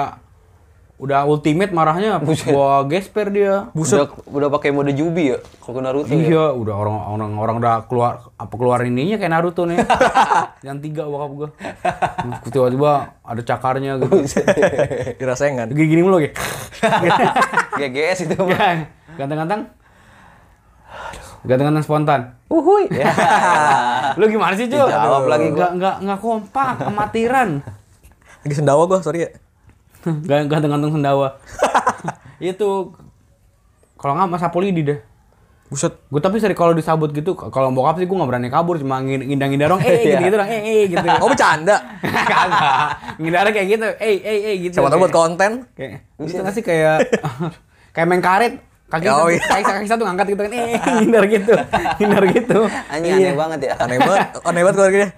udah 1.00 1.24
ultimate 1.24 1.72
marahnya, 1.72 2.20
gua 2.20 2.84
gesper 2.84 3.32
dia. 3.32 3.72
Udah 3.72 4.12
udah 4.28 4.48
pakai 4.52 4.68
mode 4.68 4.92
Jubi 4.92 5.32
ya 5.32 5.40
kalau 5.64 5.74
ke 5.74 5.80
Naruto 5.80 6.12
ya. 6.12 6.20
Iya, 6.20 6.44
udah 6.52 6.74
orang 6.76 6.96
orang 7.08 7.30
orang 7.40 7.56
udah 7.56 7.74
keluar 7.88 8.28
apa 8.36 8.54
keluar 8.60 8.84
ininya 8.84 9.16
kayak 9.16 9.32
Naruto 9.32 9.64
nih. 9.64 9.80
Yang 10.68 10.78
tiga 10.84 11.08
bokap 11.08 11.30
gue. 11.32 11.48
Tiba-tiba 12.52 13.16
ada 13.24 13.40
cakarnya 13.40 13.96
gitu. 13.96 14.28
Dirasain 15.18 15.56
kan? 15.56 15.72
Gini-gini 15.72 16.04
mulu 16.04 16.20
gitu. 16.20 16.36
GGS 17.80 18.28
itu 18.28 18.36
mah. 18.36 18.52
Ya, 18.52 18.70
ganteng-ganteng. 19.16 19.72
Ganteng-ganteng 21.48 21.84
spontan. 21.88 22.20
Uhuy. 22.52 22.92
Ya. 22.92 23.14
Lu 24.20 24.28
gimana 24.28 24.52
sih, 24.52 24.68
Cuk? 24.68 24.84
Dijawab 24.84 25.24
lagi 25.32 25.48
gua. 25.48 25.56
Nggak, 25.56 25.70
nggak, 25.80 25.96
nggak 26.04 26.18
kompak, 26.20 26.76
amatiran. 26.84 27.64
Lagi 28.44 28.54
sendawa 28.58 28.84
gua, 28.84 29.00
sorry 29.00 29.24
ya. 29.24 29.30
Gak 30.28 30.46
ganteng-ganteng 30.46 30.92
sendawa. 30.92 31.36
Itu 32.40 32.96
kalau 33.94 34.16
nggak 34.16 34.30
masa 34.30 34.48
polidi 34.48 34.80
deh. 34.82 34.98
Buset. 35.68 35.92
Gue 36.08 36.18
tapi 36.18 36.40
sering 36.40 36.56
kalau 36.56 36.72
disabut 36.72 37.12
gitu, 37.12 37.36
kalau 37.36 37.70
bokap 37.70 37.94
sih 37.94 38.08
gue 38.08 38.10
nggak 38.10 38.26
berani 38.26 38.48
kabur, 38.48 38.74
cuma 38.74 38.98
ngin- 38.98 39.22
ngindang-ngindang 39.22 39.70
dong, 39.70 39.80
eh 39.80 40.02
Iya. 40.02 40.18
gitu 40.18 40.22
gitu 40.24 40.34
dong, 40.34 40.48
eh 40.48 40.60
eh 40.60 40.82
gitu. 40.88 41.06
Oh, 41.22 41.28
bercanda. 41.28 41.76
Kagak, 42.02 42.88
ngindarnya 43.18 43.52
kayak 43.52 43.68
gitu, 43.70 43.86
eh 43.96 44.16
eh 44.18 44.38
eh 44.42 44.54
gitu. 44.58 44.74
Siapa 44.74 44.90
tahu 44.90 45.00
buat 45.00 45.14
konten. 45.14 45.70
Kayak, 45.72 46.02
gitu 46.18 46.40
nggak 46.42 46.54
sih 46.56 46.64
kayak 46.64 46.96
kayak 47.92 48.06
main 48.08 48.18
karet, 48.18 48.58
kaki 48.88 49.06
Oh, 49.06 49.14
satu, 49.22 49.30
iya. 49.30 49.46
kaki, 49.46 49.62
kaki 49.62 49.86
satu 49.86 50.02
ngangkat 50.02 50.26
gitu 50.28 50.42
kan, 50.42 50.50
eh 50.50 50.74
ngindar 50.96 51.24
gitu, 51.28 51.54
ngindar 52.00 52.24
gitu. 52.26 52.58
Anjing 52.88 53.12
Iya. 53.12 53.22
aneh 53.22 53.34
banget 53.38 53.60
ya. 53.62 53.72
Aneh 53.78 53.98
banget, 54.00 54.26
aneh 54.42 54.60
banget 54.64 54.74
keluarganya. 54.74 55.08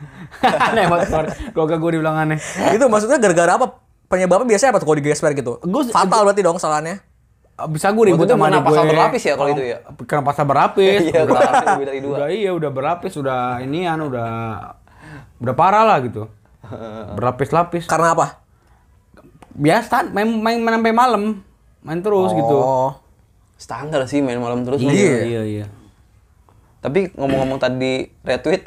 aneh 0.42 0.84
banget 0.84 1.08
keluarga 1.54 1.76
gue 1.78 1.90
dibilang 1.94 2.16
aneh. 2.18 2.38
Itu 2.68 2.84
maksudnya 2.90 3.16
gara-gara 3.16 3.56
apa? 3.56 3.66
Penyebabnya 4.12 4.44
biasanya 4.44 4.76
apa 4.76 4.78
tuh 4.78 4.86
kalau 4.86 4.98
di 5.00 5.04
gesper 5.04 5.32
gitu? 5.32 5.56
Gua- 5.64 5.88
Fatal 5.88 6.20
berarti 6.20 6.44
dong 6.44 6.60
kesalahannya. 6.60 7.00
Bisa 7.72 7.88
gue 7.92 8.04
ribut 8.10 8.26
sama 8.26 8.48
adik 8.48 8.60
pasal 8.60 8.84
gue. 8.84 8.90
berlapis 8.92 9.22
ya 9.22 9.34
kalau 9.36 9.50
itu 9.50 9.62
ya? 9.62 9.78
Kena 10.04 10.20
pasal 10.20 10.44
berlapis. 10.44 11.00
Iya, 11.08 11.22
berlapis 11.24 11.66
lebih 11.70 11.86
dari 11.86 12.00
dua. 12.00 12.16
Udah 12.18 12.28
iya, 12.28 12.50
udah 12.52 12.70
berlapis, 12.70 13.12
udah 13.16 13.40
inian, 13.62 13.98
udah 14.02 14.30
udah 15.38 15.54
parah 15.56 15.84
lah 15.86 15.98
gitu. 16.02 16.28
Berlapis-lapis. 17.16 17.88
Karena 17.88 18.12
apa? 18.12 18.42
Biasa 19.52 20.08
main 20.10 20.28
main, 20.28 20.58
main 20.58 20.74
sampai 20.76 20.92
malam. 20.92 21.22
Main 21.80 22.00
terus 22.00 22.32
gitu. 22.32 22.56
Oh. 22.56 22.92
Standar 23.56 24.04
sih 24.04 24.20
main 24.20 24.40
malam 24.42 24.64
terus. 24.66 24.82
mah. 24.82 24.90
Iya, 24.90 25.18
iya, 25.22 25.42
iya. 25.44 25.66
Tapi 26.82 27.14
ngomong-ngomong 27.14 27.62
tadi 27.62 28.10
retweet. 28.26 28.66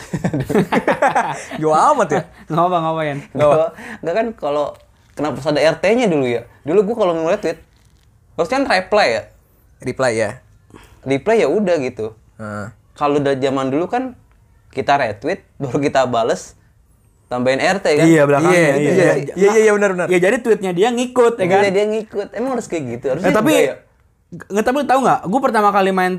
Jauh 1.60 1.76
amat 1.76 2.10
ya. 2.10 2.22
Ngapa 2.54 2.78
ngapain? 2.80 3.18
Enggak 3.36 3.76
enggak 4.00 4.16
kan 4.16 4.28
kalau 4.40 4.68
kenapa 5.16 5.40
harus 5.40 5.48
ada 5.50 5.62
RT-nya 5.80 6.12
dulu 6.12 6.26
ya? 6.28 6.46
Dulu 6.68 6.80
gua 6.92 6.96
kalau 7.08 7.14
ngeliat 7.16 7.42
tweet, 7.42 7.60
harusnya 8.36 8.56
kan 8.62 8.66
reply 8.68 9.08
ya. 9.08 9.22
Reply 9.82 10.12
ya. 10.14 10.30
Reply 11.08 11.36
ya 11.42 11.48
udah 11.50 11.76
gitu. 11.82 12.14
Nah. 12.38 12.76
Kalau 12.96 13.20
udah 13.20 13.36
zaman 13.36 13.72
dulu 13.72 13.88
kan 13.88 14.16
kita 14.72 15.00
retweet, 15.00 15.48
baru 15.56 15.80
kita 15.80 16.04
bales, 16.08 16.56
tambahin 17.32 17.60
RT 17.60 17.86
kan? 17.96 18.06
Iya, 18.06 18.24
belakangnya. 18.28 18.56
Iya, 18.56 18.76
iya, 18.76 18.76
iya, 18.76 18.92
iya, 19.16 19.34
iya, 19.36 19.52
iya, 19.68 19.72
benar, 19.76 19.90
benar. 19.96 20.08
Ya 20.12 20.20
jadi 20.20 20.38
tweetnya 20.44 20.72
dia 20.76 20.92
ngikut 20.92 21.40
ya 21.40 21.46
kan. 21.48 21.62
Iya, 21.64 21.72
dia 21.72 21.86
ngikut. 21.92 22.28
Emang 22.36 22.60
harus 22.60 22.68
kayak 22.68 22.84
gitu. 23.00 23.06
Harusnya 23.16 23.32
Eh, 23.32 23.36
tapi 23.36 23.52
enggak 23.52 23.68
ya? 23.68 23.76
nggak 24.36 24.66
tapi 24.68 24.78
tahu 24.84 25.00
nggak? 25.06 25.20
Gue 25.32 25.40
pertama 25.40 25.70
kali 25.72 25.90
main 25.96 26.14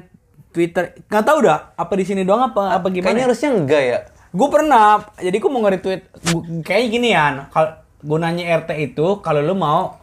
Twitter 0.56 0.96
nggak 1.12 1.24
tahu 1.26 1.38
dah 1.44 1.76
apa 1.76 1.92
di 2.00 2.04
sini 2.08 2.24
doang 2.24 2.48
apa 2.48 2.80
apa 2.80 2.86
gimana? 2.88 3.12
Kayaknya 3.12 3.24
harusnya 3.28 3.50
enggak 3.52 3.82
ya. 3.84 3.98
Gue 4.36 4.48
pernah, 4.52 5.00
jadi 5.16 5.36
gue 5.36 5.50
mau 5.52 5.60
nge-retweet 5.64 6.02
kayaknya 6.64 6.88
gini 6.92 7.08
ya. 7.12 7.24
Kalau 7.52 7.70
gunanya 8.06 8.46
RT 8.56 8.70
itu 8.86 9.18
kalau 9.20 9.42
lu 9.42 9.52
mau 9.52 9.98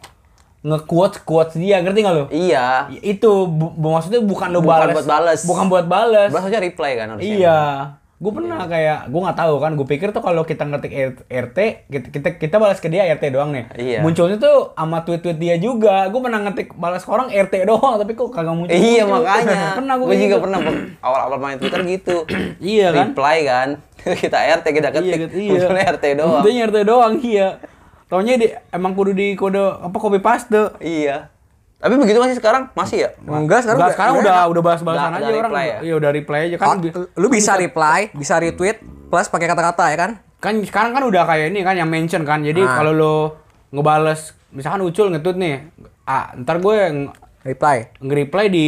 nge-quotes 0.60 1.20
quotes 1.20 1.54
dia, 1.56 1.84
ngerti 1.84 2.00
nggak 2.00 2.14
lu? 2.14 2.24
Iya. 2.30 2.88
Itu 3.00 3.44
bu- 3.46 3.76
maksudnya 3.76 4.20
bukan 4.20 4.48
lu 4.48 4.60
Bukan 4.60 4.72
balas. 4.80 4.94
buat 4.94 5.06
bales. 5.06 5.40
Bukan 5.44 5.64
buat 5.68 5.86
balas. 5.86 6.28
Berarti 6.28 6.48
harusnya 6.48 6.62
reply 6.62 6.92
kan 6.94 7.06
harusnya. 7.12 7.28
Iya. 7.36 7.60
Gue 8.14 8.32
pernah 8.32 8.64
kayak 8.64 9.12
gue 9.12 9.20
nggak 9.20 9.36
tahu 9.36 9.54
kan. 9.60 9.76
Gue 9.76 9.84
pikir 9.84 10.08
tuh 10.08 10.24
kalau 10.24 10.40
kita 10.42 10.64
ngetik 10.64 10.92
RT, 11.28 11.58
kita, 11.84 12.06
kita 12.08 12.28
kita 12.40 12.56
balas 12.56 12.80
ke 12.80 12.88
dia 12.88 13.04
RT 13.04 13.28
doang 13.28 13.52
nih. 13.52 13.68
Iya. 13.76 13.98
Munculnya 14.00 14.40
tuh 14.40 14.72
sama 14.72 15.04
tweet-tweet 15.04 15.36
dia 15.36 15.60
juga. 15.60 16.08
Gue 16.08 16.24
pernah 16.24 16.40
ngetik 16.40 16.72
balas 16.72 17.04
ke 17.04 17.12
orang 17.12 17.28
RT 17.28 17.68
doang, 17.68 18.00
tapi 18.00 18.16
kok 18.16 18.32
kagak 18.32 18.56
muncul. 18.56 18.72
Iya 18.72 19.04
muncul. 19.04 19.20
makanya. 19.20 19.60
pernah 19.84 19.94
gue 20.00 20.06
gue 20.08 20.16
juga 20.16 20.36
pernah 20.40 20.58
awal-awal 21.04 21.36
main 21.36 21.58
Twitter 21.60 21.80
gitu. 21.84 22.16
Iya 22.56 22.88
kan? 22.88 23.12
Reply 23.12 23.38
kan. 23.44 23.68
kita 24.24 24.38
RT 24.56 24.66
kita 24.72 24.88
ketik. 24.88 25.04
Iya, 25.04 25.16
gitu, 25.28 25.34
iya. 25.36 25.50
Munculnya 25.52 25.84
RT 25.92 26.04
doang. 26.16 26.32
Munculnya 26.40 26.62
RT 26.64 26.78
doang, 26.88 27.12
iya. 27.20 27.48
Taunya 28.06 28.34
di 28.34 28.46
emang 28.68 28.92
kudu 28.92 29.10
di 29.10 29.32
kode 29.32 29.58
apa 29.58 29.92
copy 29.92 30.18
paste. 30.18 30.76
Iya. 30.78 31.28
Tapi 31.76 31.94
begitu 31.96 32.16
masih 32.16 32.36
sekarang? 32.36 32.72
Masih 32.72 32.96
ya? 32.98 33.10
Enggak, 33.20 33.60
sekarang 33.60 33.76
Enggak, 33.76 33.76
udah- 33.76 33.92
sekarang 33.92 34.14
udah 34.14 34.36
udah 34.46 34.62
Udah- 34.62 35.18
aja 35.18 35.26
udah 35.26 35.40
orang. 35.42 35.52
ya? 35.62 35.78
Iya, 35.82 35.94
udah 35.96 36.10
reply 36.10 36.40
aja 36.42 36.56
kan. 36.56 36.66
Ah, 36.66 36.76
lu 37.14 37.26
bisa 37.28 37.52
reply, 37.54 38.00
bisa 38.10 38.34
retweet, 38.36 38.80
plus 39.06 39.26
pakai 39.26 39.46
kata-kata 39.46 39.84
ya 39.88 39.98
kan? 39.98 40.12
kan 40.36 40.60
sekarang 40.60 40.92
kan 40.92 41.00
udah 41.02 41.24
kayak 41.24 41.48
ini 41.48 41.64
kan 41.64 41.72
yang 41.72 41.88
mention 41.88 42.20
kan 42.20 42.40
jadi 42.40 42.60
Ah. 42.60 42.76
kalau 42.76 42.92
lo 42.92 43.14
ngebales 43.70 44.36
misalkan 44.50 44.84
ucul 44.84 45.08
ngetut 45.08 45.34
nih 45.34 45.72
ah 46.04 46.36
ntar 46.36 46.60
gue 46.60 46.76
nge- 46.84 47.16
Reply. 47.46 47.88
nge-reply 47.96 48.46
di 48.48 48.64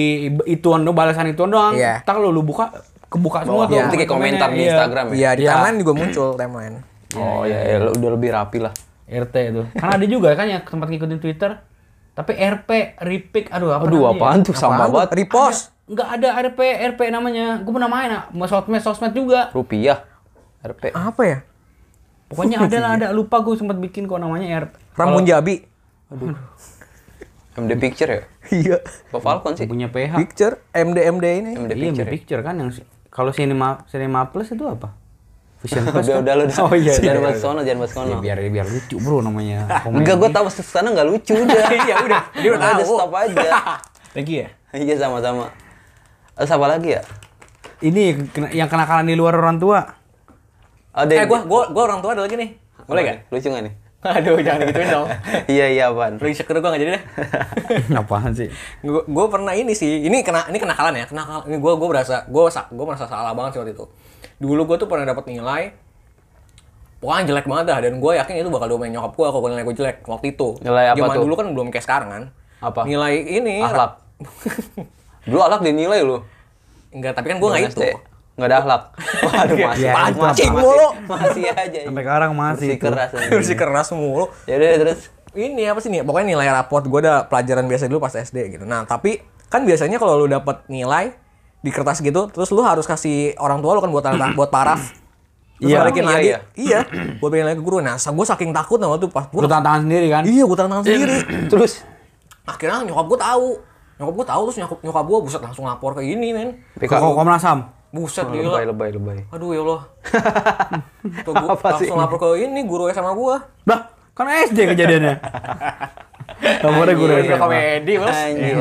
ituan 0.47 0.81
doang 0.83 0.97
balasan 0.97 1.29
ituan 1.29 1.49
doang 1.49 1.77
Iya. 1.77 2.01
ntar 2.01 2.17
lo 2.17 2.29
lu 2.29 2.41
buka 2.41 2.73
kebuka 3.07 3.45
semua 3.45 3.65
tuh 3.67 3.77
Nanti 3.79 3.93
kayak 3.95 4.09
komentar 4.09 4.49
di 4.51 4.57
Iya. 4.59 4.73
Instagram 4.73 5.05
ya? 5.07 5.13
Iya, 5.13 5.31
di 5.31 5.43
Iya. 5.43 5.51
timeline 5.53 5.77
juga 5.79 5.93
muncul 5.95 6.29
timeline. 6.33 6.77
Oh 7.13 7.43
iya, 7.45 7.59
iya, 7.63 7.77
udah 7.87 8.11
lebih 8.11 8.31
rapi 8.31 8.59
lah. 8.59 8.73
RT 9.07 9.35
itu 9.47 9.63
kan 9.73 9.89
ada 9.93 10.05
juga 10.05 10.35
kan 10.35 10.47
yang 10.47 10.63
tempat 10.63 10.87
ngikutin 10.87 11.19
Twitter 11.19 11.63
tapi 12.13 12.33
RP 12.33 12.71
repick 12.99 13.47
aduh 13.49 13.73
apa 13.73 13.85
Aduh, 13.85 14.03
namanya 14.03 14.17
apaan 14.17 14.39
tuh 14.41 14.53
sama 14.53 14.85
banget. 14.85 15.09
Repost. 15.15 15.63
nggak 15.87 16.09
ada 16.13 16.29
RP 16.43 16.61
RP 16.91 17.01
namanya 17.09 17.61
gue 17.61 17.71
pernah 17.71 17.87
main 17.87 18.11
ah 18.11 18.23
sama 18.27 18.47
sosmed 18.47 18.81
sosmed 18.81 19.13
juga 19.13 19.49
Rupiah. 19.51 20.03
RP. 20.61 20.91
Apa 20.91 21.23
ya? 21.23 21.39
pokoknya 22.27 22.59
ada 22.59 22.77
lah 22.77 22.91
ada 22.97 23.07
lupa 23.11 23.39
gue 23.39 23.55
sempat 23.55 23.79
bikin 23.79 24.05
kok 24.05 24.19
namanya 24.19 24.67
RP 24.67 24.75
Ramun 24.93 25.23
Jabi. 25.23 25.63
MD 27.57 27.73
Picture 27.79 28.11
ya? 28.11 28.23
Iya. 28.49 28.79
Apa 29.11 29.19
Falcon 29.19 29.55
sih? 29.55 29.67
punya 29.67 29.87
PH 29.87 30.15
Picture, 30.17 30.55
MD 30.71 30.99
MD 31.05 31.27
ini. 31.37 31.51
MD 31.57 31.73
iya 31.73 31.83
Picture. 31.89 32.03
ya? 32.03 32.13
picture 32.13 32.41
kan 32.41 32.55
yang 32.57 32.71
si- 32.71 32.87
kalau 33.09 33.31
cinema 33.31 33.87
cinema 33.87 34.27
plus 34.27 34.51
itu 34.51 34.63
apa 34.63 34.93
Vision 35.57 35.83
Plus 35.85 36.05
Udah, 36.05 36.15
kan? 36.15 36.23
udah 36.23 36.35
lu 36.35 36.43
udah. 36.45 36.59
oh 36.61 36.75
iya 36.75 36.93
Jangan 36.93 37.21
bahas 37.23 37.35
iya. 37.35 37.43
sono, 37.43 37.61
jangan 37.61 37.79
bahas 37.81 37.93
sono. 37.93 38.09
Ya, 38.09 38.19
biar 38.19 38.39
biar 38.47 38.67
lucu 38.67 38.97
bro 38.99 39.19
namanya. 39.19 39.59
Enggak, 39.89 40.17
gue 40.17 40.31
tahu 40.31 40.45
ke 40.47 40.63
sana 40.63 40.89
nggak 40.91 41.07
lucu 41.07 41.33
udah. 41.35 41.63
Iya, 41.81 41.95
udah. 42.03 42.23
Dia 42.35 42.51
udah 42.51 42.61
Udah 42.61 42.77
tahu. 42.79 42.95
stop 42.95 43.13
aja. 43.15 43.49
lagi 44.13 44.35
ya 44.37 44.49
Iya 44.73 44.95
sama-sama. 44.97 45.49
Terus 46.33 46.51
apa 46.51 46.67
lagi 46.67 46.91
ya? 46.93 47.03
ini 47.79 48.17
kena- 48.27 48.49
yang 48.51 48.67
kenakalan 48.67 49.05
di 49.05 49.13
luar 49.13 49.37
orang 49.37 49.57
tua 49.57 49.85
Ada 50.91 51.13
Eh, 51.15 51.27
gua 51.27 51.45
gua 51.45 51.69
gua 51.69 51.83
orang 51.85 52.01
tua 52.01 52.13
ada 52.13 52.23
lagi 52.23 52.35
nih. 52.35 52.57
Boleh 52.83 53.03
gak? 53.03 53.19
Lucu 53.29 53.47
nggak 53.47 53.65
nih? 53.65 53.75
Aduh, 53.99 54.39
jangan 54.39 54.61
digituin 54.63 54.89
dong. 54.89 55.09
iya 55.47 55.67
iya 55.69 55.85
apaan? 55.87 56.17
Lu 56.17 56.25
insecure 56.25 56.57
gua 56.57 56.73
gak 56.73 56.81
jadi 56.81 56.93
deh. 56.95 57.03
apaan 57.95 58.33
sih 58.33 58.49
Gua, 58.81 59.05
gua 59.05 59.27
pernah 59.27 59.53
ini 59.53 59.73
sih. 59.73 60.05
Ini 60.05 60.23
kena 60.23 60.47
ini 60.47 60.57
kenakalan 60.57 60.95
ya. 60.95 61.05
Kenakal. 61.05 61.45
Ini 61.45 61.57
gua 61.59 61.77
gua 61.77 61.89
berasa 61.91 62.25
gua 62.27 62.49
gua 62.49 62.85
merasa 62.87 63.05
salah 63.05 63.33
banget 63.33 63.51
sih 63.53 63.61
waktu 63.61 63.73
itu. 63.73 63.85
Dulu 64.37 64.69
gua 64.69 64.77
tuh 64.77 64.89
pernah 64.89 65.09
dapat 65.09 65.29
nilai 65.31 65.73
Pokoknya 66.97 67.29
jelek 67.29 67.47
banget 67.47 67.65
dah 67.69 67.79
dan 67.85 67.93
gue 68.01 68.13
yakin 68.17 68.35
itu 68.41 68.49
bakal 68.49 68.73
domain 68.73 68.89
nyokap 68.89 69.13
gue 69.13 69.29
kalau 69.29 69.47
nilai 69.53 69.65
gue 69.69 69.77
jelek 69.77 70.01
waktu 70.09 70.33
itu. 70.33 70.57
Nilai 70.65 70.97
apa 70.97 70.97
Zaman 70.97 71.17
tuh? 71.21 71.23
dulu 71.29 71.35
kan 71.37 71.47
belum 71.53 71.69
kayak 71.69 71.85
sekarang 71.85 72.09
kan. 72.09 72.23
Apa? 72.65 72.89
Nilai 72.89 73.21
ini 73.21 73.61
Akhlak. 73.61 74.01
Dulu 75.29 75.41
alak 75.43 75.61
dinilai 75.61 76.01
lu. 76.07 76.23
Enggak, 76.95 77.19
tapi 77.19 77.35
kan 77.35 77.37
gue 77.43 77.49
nggak 77.51 77.65
itu. 77.69 77.83
Nggak 78.39 78.49
ada 78.49 78.57
akhlak. 78.63 78.83
Waduh 79.27 79.57
masih. 79.59 79.85
Ya, 79.85 79.93
pancing 79.93 80.23
masih, 80.23 80.49
mulu. 80.55 80.89
Masih 81.05 81.45
aja. 81.51 81.81
sampai 81.85 82.03
sekarang 82.07 82.31
masih 82.33 82.51
Masih 82.55 82.69
itu 82.79 82.85
keras. 82.87 83.11
Masih 83.13 83.57
keras 83.61 83.89
mulu. 83.93 84.25
Ya 84.47 84.55
udah 84.57 84.69
terus. 84.87 85.01
Ini 85.37 85.63
apa 85.69 85.79
sih 85.85 85.93
nih? 85.93 86.01
Pokoknya 86.07 86.33
nilai 86.33 86.49
raport 86.49 86.87
gue 86.89 87.01
ada 87.05 87.29
pelajaran 87.29 87.69
biasa 87.69 87.91
dulu 87.93 88.01
pas 88.01 88.15
SD 88.17 88.57
gitu. 88.57 88.65
Nah, 88.65 88.89
tapi 88.89 89.21
kan 89.53 89.69
biasanya 89.69 90.01
kalau 90.01 90.25
lu 90.25 90.27
dapat 90.31 90.65
nilai 90.73 91.13
di 91.67 91.75
kertas 91.75 91.99
gitu, 91.99 92.31
terus 92.31 92.49
lu 92.49 92.63
harus 92.63 92.87
kasih 92.87 93.35
orang 93.37 93.59
tua 93.59 93.75
lu 93.75 93.83
kan 93.83 93.91
buat 93.91 94.01
tanda 94.01 94.31
buat 94.39 94.47
paraf. 94.49 94.95
Terus 95.57 95.73
Iya. 95.73 95.79
balikin 95.83 96.05
Iya, 96.05 96.13
lagi. 96.13 96.27
iya. 96.27 96.39
Iya, 96.55 96.81
buat 97.19 97.29
balikin 97.29 97.49
lagi 97.49 97.59
ke 97.59 97.65
guru. 97.65 97.79
Nah, 97.81 97.97
gue 97.97 98.27
saking 98.29 98.53
takut 98.53 98.77
sama 98.77 98.95
tuh 98.95 99.09
pas 99.09 99.25
lu 99.27 99.41
gua, 99.41 99.49
tantangan 99.49 99.81
sendiri 99.83 100.07
kan 100.07 100.23
Iya, 100.23 100.45
gue 100.45 100.53
tangan 100.55 100.81
sendiri. 100.81 101.17
Terus 101.51 101.73
Akhirnya 102.45 102.87
nyokap 102.87 103.07
gue 103.09 103.19
tahu. 103.19 103.49
Nyokap 103.97 104.15
gue 104.15 104.27
tahu 104.29 104.43
terus 104.45 104.57
nyokap 104.61 104.79
nyokap 104.81 105.05
gue 105.05 105.19
buset 105.19 105.41
langsung 105.41 105.65
lapor 105.65 105.91
ke 105.93 106.05
ini, 106.05 106.29
men. 106.31 106.49
kok 106.79 107.17
Komnas 107.17 107.43
HAM 107.43 107.61
Buset 107.89 108.29
lebay 108.29 108.45
gila. 108.45 108.59
lebay 108.69 108.91
lebay. 108.93 109.19
Aduh 109.33 109.51
ya 109.51 109.61
Allah. 109.65 109.81
Tuh, 111.25 111.33
gua 111.33 111.49
Apa 111.51 111.81
sih? 111.81 111.89
langsung 111.89 111.99
lapor 111.99 112.19
ke 112.21 112.29
ini 112.39 112.61
guru 112.63 112.93
sama 112.93 113.11
gue. 113.11 113.37
bah 113.65 113.81
kan 114.13 114.29
SD 114.29 114.69
kejadiannya 114.69 115.15
gue 116.93 117.07
udah 117.07 117.19
Iya, 117.19 117.27
SMA. 117.27 117.41
komedi, 117.41 117.93
Bos. 117.97 118.13
Anjing. 118.13 118.59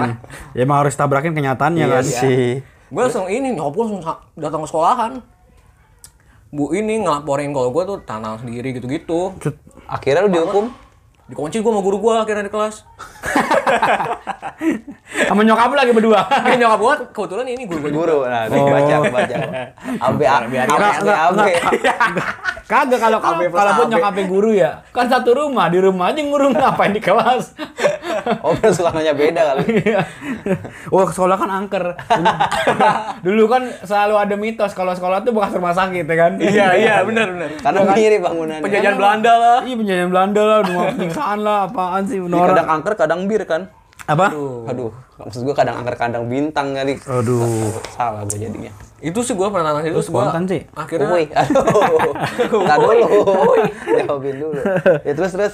Ya 0.54 0.62
emang 0.64 0.78
harus 0.80 0.96
tabrakin 0.96 1.34
kenyataannya 1.34 1.84
Iya 1.84 1.94
kan. 1.94 2.04
sih. 2.06 2.64
Gue 2.96 3.02
langsung 3.04 3.28
ini 3.28 3.52
nyokap 3.52 3.76
gue 3.76 3.84
langsung 3.84 4.02
datang 4.40 4.64
ke 4.64 4.68
sekolahan. 4.72 5.12
Bu 6.56 6.72
ini 6.72 7.04
ngelaporin 7.04 7.52
kalau 7.52 7.76
gue 7.76 7.84
tuh 7.84 7.98
tanah 8.08 8.40
sendiri 8.40 8.72
gitu-gitu. 8.72 9.36
Akhirnya 9.92 10.24
lu 10.24 10.32
dihukum. 10.32 10.72
dikunci 11.26 11.58
gue 11.58 11.72
sama 11.74 11.82
guru 11.82 11.98
gue 12.06 12.14
akhirnya 12.22 12.46
di 12.46 12.54
kelas 12.54 12.86
Sama 15.26 15.42
nyokap 15.42 15.72
lagi 15.72 15.92
berdua. 15.92 16.22
eh 16.48 16.56
nyokap 16.56 16.80
gue 16.80 16.94
kebetulan 17.12 17.46
ini 17.48 17.64
guru 17.66 17.80
gue 17.82 17.92
Guru. 17.92 18.18
Nah, 18.24 18.44
Oh. 18.48 18.68
baca 18.68 18.94
baca. 19.06 19.36
AB 20.02 20.20
AB 20.20 20.52
AB 20.54 20.66
AB. 20.66 21.40
Kagak 22.66 22.98
kalau 22.98 23.18
kalau 23.22 23.46
pun 23.46 23.86
AB. 23.86 23.90
nyokapnya 23.92 24.24
guru 24.26 24.50
ya. 24.52 24.72
Kan 24.90 25.06
satu 25.06 25.34
rumah, 25.34 25.68
di 25.68 25.78
rumah 25.78 26.10
aja 26.10 26.20
ngurung 26.20 26.52
ngapain 26.56 26.90
di 26.90 27.00
kelas. 27.00 27.54
Oh, 28.42 28.52
sekolahnya 28.58 29.14
beda 29.14 29.42
kali. 29.46 29.64
Iya. 29.86 30.00
oh, 30.90 31.06
sekolah 31.06 31.36
kan 31.36 31.50
angker. 31.54 31.84
Dulu, 33.22 33.44
kan 33.46 33.62
selalu 33.84 34.14
ada 34.18 34.36
mitos 34.36 34.72
kalau 34.72 34.92
sekolah 34.92 35.22
tuh 35.22 35.32
bekas 35.32 35.54
rumah 35.54 35.72
sakit 35.72 36.04
ya 36.04 36.16
kan. 36.16 36.32
iya 36.38 36.66
iya 36.74 36.94
benar 37.02 37.30
benar 37.30 37.48
Karena 37.60 37.80
mirip 37.92 38.20
bangunannya. 38.20 38.62
penjajahan 38.62 38.96
Belanda 38.96 39.32
lah 39.36 39.58
Iya 39.62 39.76
penjajahan 39.76 40.10
Belanda 40.10 40.42
lah, 40.42 40.58
rumah 40.62 40.84
penyiksaan 40.90 41.38
lah, 41.40 41.58
apaan 41.66 42.02
sih 42.04 42.18
Ini 42.18 42.28
Nora. 42.28 42.52
kadang 42.52 42.68
angker, 42.86 42.94
kadang 42.96 43.26
bir 43.26 43.42
kan. 43.44 43.74
Apa? 44.06 44.30
Aduh, 44.70 44.94
maksud 45.18 45.42
gua 45.42 45.58
kadang 45.58 45.82
angker, 45.82 45.98
kadang 45.98 46.30
bintang 46.30 46.78
kali. 46.78 47.02
Aduh. 47.02 47.74
Salah 47.90 48.22
gua 48.22 48.38
jadinya. 48.38 48.70
itu 49.02 49.20
sih 49.22 49.34
gue 49.34 49.46
pernah 49.46 49.70
nanya 49.70 49.86
itu 49.88 49.98
gue 49.98 50.08
spontan 50.08 50.46
sih. 50.46 50.62
akhirnya 50.74 51.06
Woi, 51.08 51.26
aduh. 51.30 51.62
Entar 52.62 52.78
dulu. 52.80 53.06
Jawabin 53.86 54.36
dulu. 54.40 54.62
Ya 55.02 55.14
terus 55.14 55.30
terus 55.30 55.54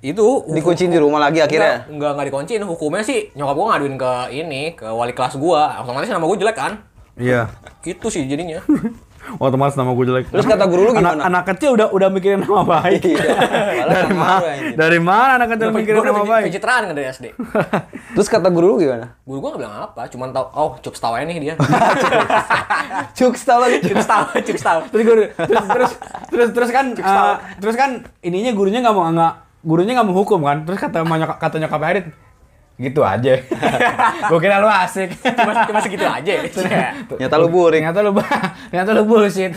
itu 0.00 0.24
dikunciin 0.48 0.88
di 0.88 0.96
rumah 0.96 1.20
lagi 1.20 1.40
akhirnya. 1.40 1.84
enggak 1.84 1.92
enggak, 1.92 2.10
enggak 2.14 2.26
dikunciin 2.32 2.62
hukumnya 2.64 3.04
sih 3.04 3.28
nyokap 3.32 3.52
gue 3.52 3.66
ngaduin 3.68 3.96
ke 3.96 4.12
ini 4.32 4.62
ke 4.72 4.88
wali 4.88 5.12
kelas 5.12 5.36
gue 5.36 5.60
otomatis 5.76 6.08
nama 6.08 6.24
gue 6.24 6.38
jelek 6.40 6.56
kan 6.56 6.72
Iya. 7.16 7.52
gitu 7.80 8.08
sih 8.08 8.24
jadinya 8.24 8.64
Otomatis 9.38 9.76
nama 9.76 9.92
gue 9.92 10.04
jelek. 10.08 10.24
Terus 10.32 10.46
kata 10.48 10.64
guru 10.66 10.90
lu 10.90 10.90
anak, 10.92 11.14
gimana? 11.16 11.22
anak 11.28 11.42
kecil 11.54 11.76
udah 11.76 11.86
udah 11.92 12.08
mikirin 12.08 12.40
nama 12.42 12.64
baik. 12.64 13.02
Iya. 13.04 13.20
Dari 13.92 14.12
mana? 14.16 14.38
Dari 14.74 14.98
mana 14.98 15.32
anak 15.38 15.48
kecil 15.54 15.68
mikirin 15.70 16.02
nama 16.02 16.24
baik? 16.24 16.44
pencitraan 16.50 16.82
kan 16.90 16.94
dari 16.96 17.06
SD 17.08 17.26
Terus 18.16 18.28
kata 18.28 18.48
guru 18.50 18.74
lu 18.74 18.76
gimana? 18.82 19.14
guru 19.22 19.38
gue 19.38 19.48
nggak 19.54 19.60
bilang 19.62 19.74
apa 19.86 20.02
cuman 20.10 20.28
tau 20.34 20.50
oh 20.50 20.70
cukup 20.82 20.98
tahu 20.98 21.12
aja 21.14 21.24
nih 21.28 21.38
dia 21.38 21.54
Cuk, 23.18 23.34
tahu 23.38 23.58
lagi. 23.62 23.78
cukup 23.86 24.06
tahu 24.06 24.24
cukup 24.42 24.62
tahu 24.62 24.80
terus 24.90 25.04
guru 25.06 25.22
terus 25.30 25.64
terus 25.70 25.90
terus, 26.30 26.48
terus 26.50 26.70
kan 26.74 26.84
eh, 26.98 27.34
terus 27.62 27.76
kan 27.78 27.90
ininya 28.26 28.50
gurunya 28.50 28.82
nggak 28.82 28.94
mau 28.94 29.06
nggak 29.06 29.34
gurunya 29.62 29.92
nggak 29.94 30.06
mau 30.10 30.16
hukum 30.18 30.40
kan 30.42 30.66
terus 30.66 30.78
kata 30.82 31.06
sama 31.06 31.14
nyokap 31.20 31.36
kata 31.38 31.56
nyokap 31.62 31.80
Adit 31.84 32.06
gitu 32.80 33.04
aja. 33.04 33.44
Gue 34.32 34.38
kira 34.40 34.56
lu 34.56 34.68
asik. 34.72 35.12
cuma, 35.20 35.52
cuma 35.68 35.80
segitu 35.84 36.08
aja 36.08 36.32
ya. 36.32 36.42
Nyata 37.20 37.36
lu 37.36 37.52
burik. 37.52 37.84
Ternyata 37.84 38.00
lu 38.00 38.16
ternyata 38.72 38.90
lu 38.96 39.02
bullshit. 39.04 39.52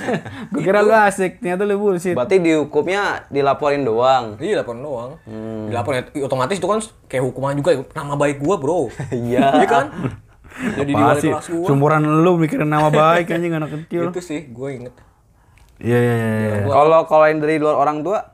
Gue 0.51 0.61
kira 0.61 0.83
lu 0.83 0.91
asik, 0.91 1.39
ternyata 1.39 1.63
lu 1.63 1.79
bullshit. 1.79 2.19
Berarti 2.19 2.43
dihukumnya 2.43 3.23
dilaporin 3.31 3.87
doang. 3.87 4.35
Iya 4.43 4.61
laporan 4.61 4.83
doang. 4.83 5.11
Dilaporin 5.71 6.03
ya, 6.03 6.27
otomatis 6.27 6.59
itu 6.59 6.67
kan 6.67 6.83
kayak 7.07 7.23
hukuman 7.23 7.55
juga 7.55 7.79
nama 7.95 8.19
baik 8.19 8.43
gua, 8.43 8.59
Bro. 8.59 8.91
Iya. 9.15 9.63
Iya 9.63 9.67
kan? 9.71 9.85
Jadi 10.53 10.91
di 10.91 10.99
wali 10.99 11.21
sih? 11.23 11.31
kelas 11.31 11.47
gua. 11.47 11.67
Sumuran 11.71 12.03
lu 12.03 12.35
mikirin 12.35 12.67
nama 12.67 12.91
baik 12.91 13.31
anjing 13.31 13.55
anak 13.55 13.71
kecil. 13.71 14.11
Itu 14.11 14.19
sih 14.19 14.51
gue 14.51 14.69
inget. 14.75 14.93
Iya 15.79 15.97
iya 15.97 16.15
iya. 16.15 16.31
iya. 16.37 16.55
Kalau 16.67 16.99
kalau 17.07 17.25
yang 17.25 17.39
dari 17.39 17.55
luar 17.57 17.79
orang 17.79 18.03
tua, 18.03 18.33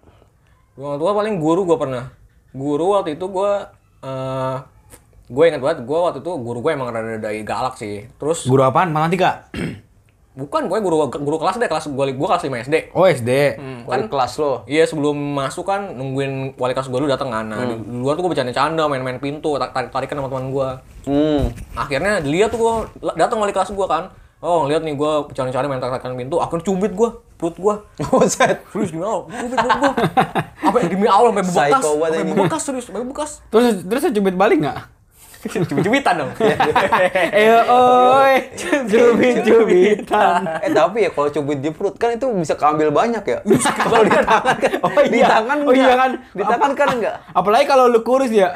Gua 0.79 0.95
tua 0.95 1.11
paling 1.11 1.43
guru 1.43 1.67
gua 1.67 1.75
pernah. 1.75 2.07
Guru 2.55 2.95
waktu 2.95 3.19
itu 3.19 3.27
gua 3.27 3.75
eh 3.99 4.57
gue 5.29 5.43
inget 5.45 5.61
banget, 5.61 5.85
gue 5.85 5.97
waktu 5.97 6.19
itu 6.25 6.31
guru 6.41 6.59
gue 6.59 6.71
emang 6.73 6.89
rada-rada 6.89 7.29
galak 7.45 7.77
sih. 7.77 8.09
Terus 8.17 8.49
Guru 8.49 8.65
apaan? 8.65 8.89
Matematika. 8.89 9.45
bukan 10.39 10.71
gue 10.71 10.77
guru 10.79 11.11
guru 11.11 11.35
kelas 11.35 11.59
deh, 11.59 11.67
kelas 11.67 11.91
gue 11.91 12.05
gue 12.15 12.27
kelas 12.27 12.43
5 12.47 12.65
SD. 12.65 12.75
Oh 12.95 13.03
SD. 13.03 13.31
wali 13.83 14.07
kelas 14.07 14.39
lo. 14.39 14.63
Iya 14.65 14.87
sebelum 14.87 15.13
masuk 15.35 15.67
kan 15.67 15.93
nungguin 15.93 16.55
wali 16.55 16.71
kelas 16.71 16.87
gue 16.87 16.95
dulu 16.95 17.11
dateng 17.11 17.27
kan. 17.29 17.45
Nah, 17.45 17.59
di 17.61 17.75
luar 17.91 18.15
tuh 18.15 18.23
gue 18.25 18.31
bercanda-canda, 18.31 18.87
main-main 18.87 19.19
pintu, 19.19 19.59
tarik 19.59 19.91
tarikan 19.91 20.23
sama 20.23 20.29
teman 20.31 20.47
gue. 20.49 20.69
Hmm. 21.05 21.41
Akhirnya 21.75 22.23
dilihat 22.23 22.55
tuh 22.55 22.59
gue 22.63 22.73
datang 23.19 23.37
wali 23.37 23.51
kelas 23.51 23.75
gue 23.75 23.87
kan. 23.89 24.09
Oh 24.39 24.63
ngeliat 24.63 24.87
nih 24.87 24.95
gue 24.95 25.11
bercanda-canda 25.27 25.67
main 25.67 25.83
tarik-tarikan 25.83 26.15
pintu, 26.15 26.39
akhirnya 26.39 26.63
cubit 26.63 26.95
gue 26.95 27.09
perut 27.35 27.55
gue. 27.59 27.75
Buset. 28.07 28.63
Serius 28.71 28.95
gimana? 28.95 29.27
Cubit 29.27 29.57
perut 29.59 29.77
gue. 29.77 29.91
Apa 30.71 30.77
demi 30.87 31.07
Allah 31.11 31.35
sampai 31.35 31.43
bebekas, 31.43 31.67
banget 31.67 31.83
sampai 31.83 32.19
ini. 32.23 32.31
bebekas 32.31 32.61
serius, 32.63 32.85
sampai 32.87 33.01
bebekas. 33.03 33.31
Terus 33.51 33.65
terus 33.83 34.01
saya 34.07 34.13
cubit 34.15 34.35
balik 34.39 34.63
nggak? 34.63 34.79
Cubit-cubitan 35.39 36.13
dong. 36.19 36.31
Eh 37.39 37.55
oi, 37.63 38.35
cubit 38.91 39.39
cubitan. 39.47 40.43
Eh 40.59 40.71
tapi 40.75 41.07
ya 41.07 41.09
kalau 41.15 41.31
cubit 41.31 41.63
di 41.63 41.71
perut 41.71 41.95
kan 41.95 42.11
itu 42.11 42.27
bisa 42.35 42.59
keambil 42.59 42.91
banyak 42.91 43.23
ya. 43.23 43.39
kalau 43.87 44.03
di 44.03 44.11
tangan 44.11 44.55
kan. 44.59 44.71
Oh 44.83 44.91
Di 44.99 45.15
iya. 45.15 45.27
tangan 45.31 45.57
Oh 45.63 45.71
iya 45.71 45.93
kan. 45.95 46.11
Di 46.35 46.43
tangan 46.43 46.71
kan 46.75 46.87
enggak. 46.91 47.15
Apalagi 47.39 47.65
kalau 47.71 47.87
lu 47.87 48.03
kurus 48.03 48.31
ya. 48.35 48.51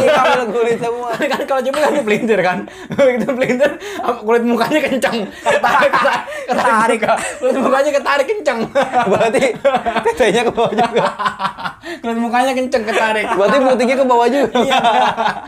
Iya 0.00 0.12
ambil 0.16 0.42
kulit 0.48 0.78
semua. 0.80 1.12
kan 1.12 1.40
kalau 1.44 1.60
cubit 1.60 1.80
kan 1.84 1.92
pelintir 2.00 2.40
kan. 2.40 2.58
Begitu 2.88 3.26
pelintir 3.36 3.70
kulit 4.24 4.44
mukanya 4.48 4.80
kencang. 4.80 5.16
Ketarik 5.44 5.90
ketarik. 5.92 6.24
ketarik. 6.48 7.00
Kulit 7.36 7.56
mukanya 7.60 7.90
ketarik 8.00 8.26
kencang. 8.32 8.58
Berarti 9.12 9.44
tetenya 10.08 10.42
ke 10.48 10.52
bawah 10.56 10.72
juga. 10.72 11.06
kulit 12.00 12.18
mukanya 12.18 12.52
kencang 12.56 12.82
ketarik. 12.88 13.26
Berarti 13.36 13.56
putihnya 13.60 13.96
ke 14.00 14.06
bawah 14.08 14.28
juga. 14.30 14.69
Iya. 14.70 15.42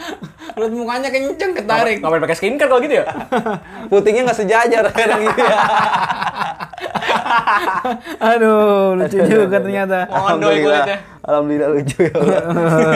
Kulit 0.53 0.73
mukanya 0.75 1.09
kencang 1.09 1.53
ketarik. 1.57 1.99
Ngapain 2.03 2.23
pakai 2.27 2.37
skincare 2.37 2.69
kalau 2.69 2.83
gitu 2.83 2.95
ya? 3.01 3.05
Putihnya 3.91 4.27
nggak 4.29 4.39
sejajar 4.43 4.85
kadang 4.93 5.23
gitu 5.25 5.41
ya. 5.41 5.57
Aduh, 8.35 8.99
lucu 8.99 9.17
juga 9.25 9.59
ternyata. 9.63 10.05
Kulitnya. 10.77 10.99
Alhamdulillah 11.23 11.71
lucu 11.73 11.99
ya. 12.05 12.15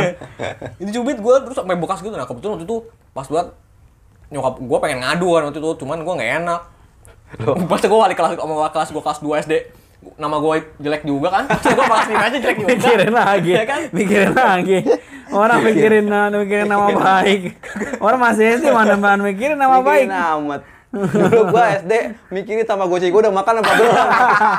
Ini 0.82 0.90
cubit 0.92 1.18
gue 1.22 1.34
terus 1.46 1.56
sampai 1.56 1.78
bekas 1.78 2.02
gitu. 2.02 2.12
Nah 2.12 2.26
kebetulan 2.26 2.58
waktu 2.58 2.66
itu 2.66 2.76
pas 3.16 3.26
banget 3.30 3.54
nyokap 4.26 4.58
gue 4.58 4.78
pengen 4.82 4.98
ngadu 5.06 5.28
kan 5.38 5.42
waktu 5.48 5.58
itu, 5.62 5.70
cuman 5.80 6.02
gue 6.02 6.14
nggak 6.18 6.32
enak. 6.42 6.60
Pas 7.70 7.80
gue 7.80 7.98
wali 7.98 8.14
kelas 8.14 8.34
sama 8.36 8.68
kelas 8.70 8.90
gue 8.90 9.02
kelas 9.02 9.18
2 9.22 9.44
SD, 9.46 9.54
nama 10.16 10.36
gue 10.38 10.54
jelek 10.78 11.02
juga 11.02 11.28
kan. 11.32 11.44
Pas 11.48 11.60
gue 11.60 11.74
5 11.74 12.14
aja 12.14 12.36
jelek 12.38 12.56
juga. 12.62 12.68
mikirin 12.72 13.12
lagi, 13.12 13.52
Iya 13.52 13.64
kan? 13.66 13.80
mikirin 13.90 14.32
lagi. 14.32 14.78
Orang 15.26 15.58
mikirin 15.66 16.06
mikirin 16.06 16.68
nama 16.70 16.86
baik. 16.92 17.42
Orang 17.98 18.18
masih 18.22 18.62
SD 18.62 18.70
mana 18.76 18.94
mana 18.94 19.20
mikirin 19.20 19.58
nama 19.58 19.82
baik. 19.82 20.06
Amat. 20.06 20.62
Dulu 20.96 21.52
gua 21.52 21.76
SD 21.82 21.92
mikirin 22.32 22.64
Tamagotchi 22.64 23.10
gua 23.10 23.28
udah 23.28 23.34
makan 23.34 23.60
apa 23.60 23.70
belum. 23.74 23.96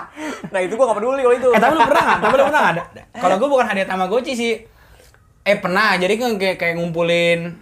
Nah 0.53 0.59
itu 0.63 0.73
gue 0.77 0.85
gak 0.85 0.97
peduli 1.01 1.21
kalau 1.25 1.35
itu. 1.35 1.49
Eh 1.49 1.59
tapi 1.59 1.73
lu 1.75 1.83
pernah 1.87 2.03
nggak? 2.03 2.19
Tapi 2.21 2.33
lu 2.37 2.43
pernah 2.45 2.61
nggak? 2.61 2.87
Kalau 3.19 3.35
gue 3.41 3.49
bukan 3.49 3.65
hadiah 3.67 3.87
Tamagotchi 3.87 4.33
sih. 4.37 4.53
Eh 5.41 5.57
pernah. 5.57 5.95
Jadi 5.97 6.13
kan 6.19 6.35
kayak 6.37 6.55
kayak 6.61 6.75
ngumpulin 6.77 7.57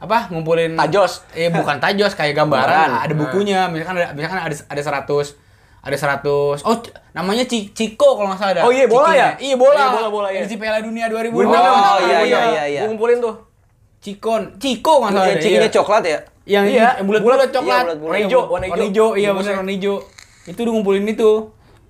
apa? 0.00 0.30
Ngumpulin 0.32 0.72
Tajos. 0.78 1.26
Eh 1.34 1.50
bukan 1.50 1.76
tajos 1.82 2.14
kayak 2.14 2.32
gambaran. 2.38 3.02
Ada 3.04 3.12
bukunya. 3.12 3.66
Misalkan 3.68 3.98
ada 3.98 4.08
misalkan 4.14 4.38
ada 4.40 4.54
ada 4.56 4.82
100 5.04 5.43
ada 5.84 5.96
100. 5.96 6.64
Oh, 6.64 6.76
namanya 7.12 7.44
Ci- 7.44 7.68
Ciko 7.70 8.16
kalau 8.16 8.26
nggak 8.26 8.40
salah 8.40 8.52
ada. 8.54 8.62
Oh 8.64 8.72
iya, 8.72 8.88
bola 8.88 9.08
Cikinya. 9.08 9.20
ya? 9.20 9.28
Iya, 9.38 9.54
bola. 9.54 9.76
Iya, 9.76 9.88
bola, 9.90 10.08
bola, 10.08 10.28
iya. 10.28 10.40
Edisi 10.40 10.56
Piala 10.56 10.80
Dunia 10.80 11.06
2006. 11.06 11.44
Oh, 11.44 11.98
iya, 12.00 12.18
iya, 12.24 12.40
iya, 12.48 12.62
iya. 12.66 12.80
Gue 12.80 12.88
ngumpulin 12.90 13.20
tuh. 13.20 13.34
Cikon, 14.00 14.56
Ciko 14.56 14.92
nggak 14.98 15.12
salah. 15.12 15.26
Ada, 15.26 15.36
cikinya 15.38 15.60
iya. 15.62 15.72
coklat 15.72 16.04
ya? 16.04 16.18
yang 16.44 16.64
Iya, 16.68 17.00
yang 17.00 17.06
bulat-bulat 17.06 17.38
bulat. 17.40 17.50
coklat. 17.50 17.84
Iya. 17.86 17.94
Warna 17.96 18.18
hijau, 18.20 18.42
warna 18.46 18.66
hijau. 18.68 19.08
iya 19.14 19.28
Bungkusnya. 19.30 19.52
benar 19.52 19.60
warna 19.60 19.72
hijau. 19.72 19.96
Itu 20.44 20.58
udah 20.60 20.72
ngumpulin 20.72 21.04
itu. 21.06 21.30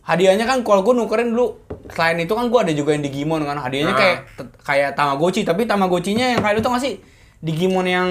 Hadiahnya 0.03 0.45
kan 0.45 0.59
kalau 0.63 0.83
gue 0.83 0.95
nukerin 0.95 1.33
dulu 1.33 1.59
selain 1.89 2.21
itu 2.21 2.31
kan 2.31 2.47
gue 2.47 2.61
ada 2.61 2.71
juga 2.71 2.93
yang 2.93 3.03
Digimon 3.03 3.43
kan. 3.43 3.57
Hadiahnya 3.57 3.91
Nah. 3.91 3.99
kayak 3.99 4.19
kayak 4.63 4.91
Tamagotchi, 4.95 5.43
tapi 5.43 5.65
Tamagotchinya 5.65 6.27
yang 6.29 6.41
kayak 6.41 6.61
itu 6.61 6.69
nggak 6.69 6.83
sih? 6.83 6.95
Digimon 7.41 7.83
yang 7.85 8.09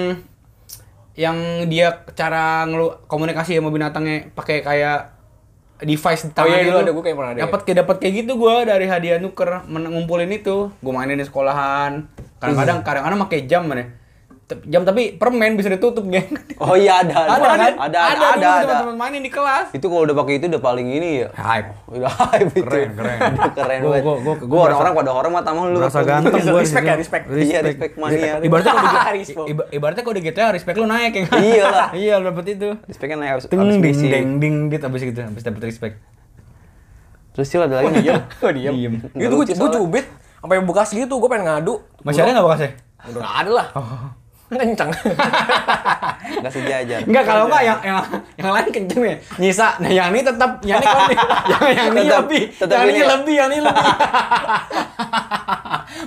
yang 1.14 1.38
dia 1.64 2.02
cara 2.12 2.66
ngelu 2.66 3.06
komunikasi 3.06 3.54
sama 3.54 3.70
binatangnya 3.70 4.34
pakai 4.34 4.60
kayak 4.60 5.13
device 5.82 6.22
di 6.28 6.32
Oh 6.38 6.46
iya, 6.46 6.70
dulu 6.70 6.78
ada, 6.86 6.92
gua 6.94 7.02
kayak 7.02 7.16
pernah 7.18 7.32
ada. 7.34 7.40
Dapat 7.48 7.60
kayak 7.66 7.78
dapat 7.82 7.96
kayak 7.98 8.14
gitu 8.22 8.32
gue 8.38 8.54
dari 8.68 8.86
hadiah 8.86 9.18
nuker 9.18 9.66
ngumpulin 9.66 10.30
itu. 10.30 10.70
Gue 10.78 10.92
mainin 10.94 11.18
di 11.18 11.26
sekolahan. 11.26 12.06
Kadang-kadang 12.38 12.86
kadang-kadang 12.86 13.18
pakai 13.26 13.40
jam 13.50 13.66
mana. 13.66 14.03
Jam 14.44 14.84
tapi 14.84 15.16
permen 15.16 15.56
bisa 15.56 15.72
ditutup 15.72 16.04
geng. 16.04 16.28
Oh 16.60 16.76
iya 16.76 17.00
ada. 17.00 17.16
Ada 17.32 17.48
kan? 17.48 17.72
Ada 17.80 17.98
ada 17.98 17.98
ada. 18.04 18.28
ada, 18.28 18.50
teman-teman 18.60 18.96
mainin 19.00 19.24
di 19.24 19.32
kelas. 19.32 19.72
Itu 19.72 19.88
kalau 19.88 20.04
udah 20.04 20.12
pakai 20.14 20.36
itu 20.36 20.46
udah 20.46 20.60
paling 20.60 20.84
ini 20.86 21.24
ya. 21.24 21.28
Hype. 21.32 21.68
Udah 21.88 22.12
hype 22.12 22.52
itu. 22.52 22.60
Keren, 22.60 22.90
keren. 22.92 23.18
Udah 23.34 23.52
keren 23.56 23.78
Gua- 23.80 23.88
banget. 23.90 24.04
gua- 24.04 24.18
gua- 24.20 24.36
Gua 24.36 24.46
gua 24.46 24.60
orang-orang 24.66 24.92
pada 24.94 25.10
hormat 25.10 25.42
sama 25.42 25.60
lu. 25.64 25.78
Merasa 25.80 26.00
ganteng 26.02 26.42
gue. 26.44 26.60
Respect 26.60 26.84
ya, 26.84 26.94
respect. 26.94 27.24
Iya, 27.32 27.58
respect 27.64 27.92
mania. 27.96 28.32
Ibaratnya 28.38 28.72
kalau 28.74 28.84
di 28.84 29.18
Respect. 29.18 29.46
iba- 29.48 29.68
ibaratnya 29.70 30.02
kalau 30.04 30.14
di 30.14 30.22
GTA 30.22 30.46
respect 30.52 30.76
lu 30.76 30.84
naik 30.84 31.12
ya 31.14 31.22
kan? 31.24 31.38
Iya 31.40 31.64
lah. 31.64 31.88
iya, 32.04 32.12
lu 32.20 32.24
dapet 32.28 32.44
itu. 32.52 32.68
Respectnya 32.84 33.16
naik 33.16 33.30
harus 33.32 33.44
Ding 33.48 33.60
ding 33.80 33.96
ding 33.98 34.28
ding 34.38 34.56
gitu 34.68 34.84
abis 34.84 35.02
gitu, 35.02 35.20
abis 35.24 35.40
dapet 35.40 35.62
respect. 35.64 35.94
Terus 37.32 37.46
sih 37.48 37.56
ada 37.56 37.80
lagi 37.80 37.96
Oh 38.44 38.52
diem. 38.52 38.68
Oh 38.68 38.70
diem. 38.70 38.94
Itu 39.08 39.34
gue 39.34 39.46
gue 39.48 39.70
cubit 39.72 40.04
sampai 40.38 40.60
bekas 40.60 40.92
gitu. 40.92 41.16
Gue 41.16 41.28
pengen 41.28 41.48
ngadu. 41.48 41.80
Masih 42.04 42.20
ada 42.20 42.36
nggak 42.36 42.44
bekasnya? 42.44 42.70
Udah 43.04 43.20
nggak 43.20 43.34
ada 43.40 43.50
lah. 43.50 43.66
Kencang. 44.44 44.92
Nggak 46.44 46.52
sejajar. 46.52 47.00
Enggak, 47.08 47.24
kalau 47.24 47.48
enggak 47.48 47.62
yang 47.64 47.78
yang 47.80 47.98
yang 48.36 48.50
lain 48.52 48.68
kenceng 48.70 49.00
ya. 49.02 49.16
Nyisa. 49.40 49.68
Nah, 49.80 49.90
yang 49.90 50.12
ini 50.12 50.20
tetap 50.20 50.60
yang 50.62 50.78
ini 50.78 50.86
kan 50.86 51.08
yang 51.52 51.62
yang 51.72 51.86
ini 51.90 52.00
Tetap- 52.04 52.20
lebih. 52.28 52.42
tetap 52.52 52.76
yang 52.76 52.86
ini 52.86 53.00
ya? 53.00 53.06
lebih, 53.16 53.34
yang 53.34 53.48
ini 53.50 53.60
lebih. 53.64 53.84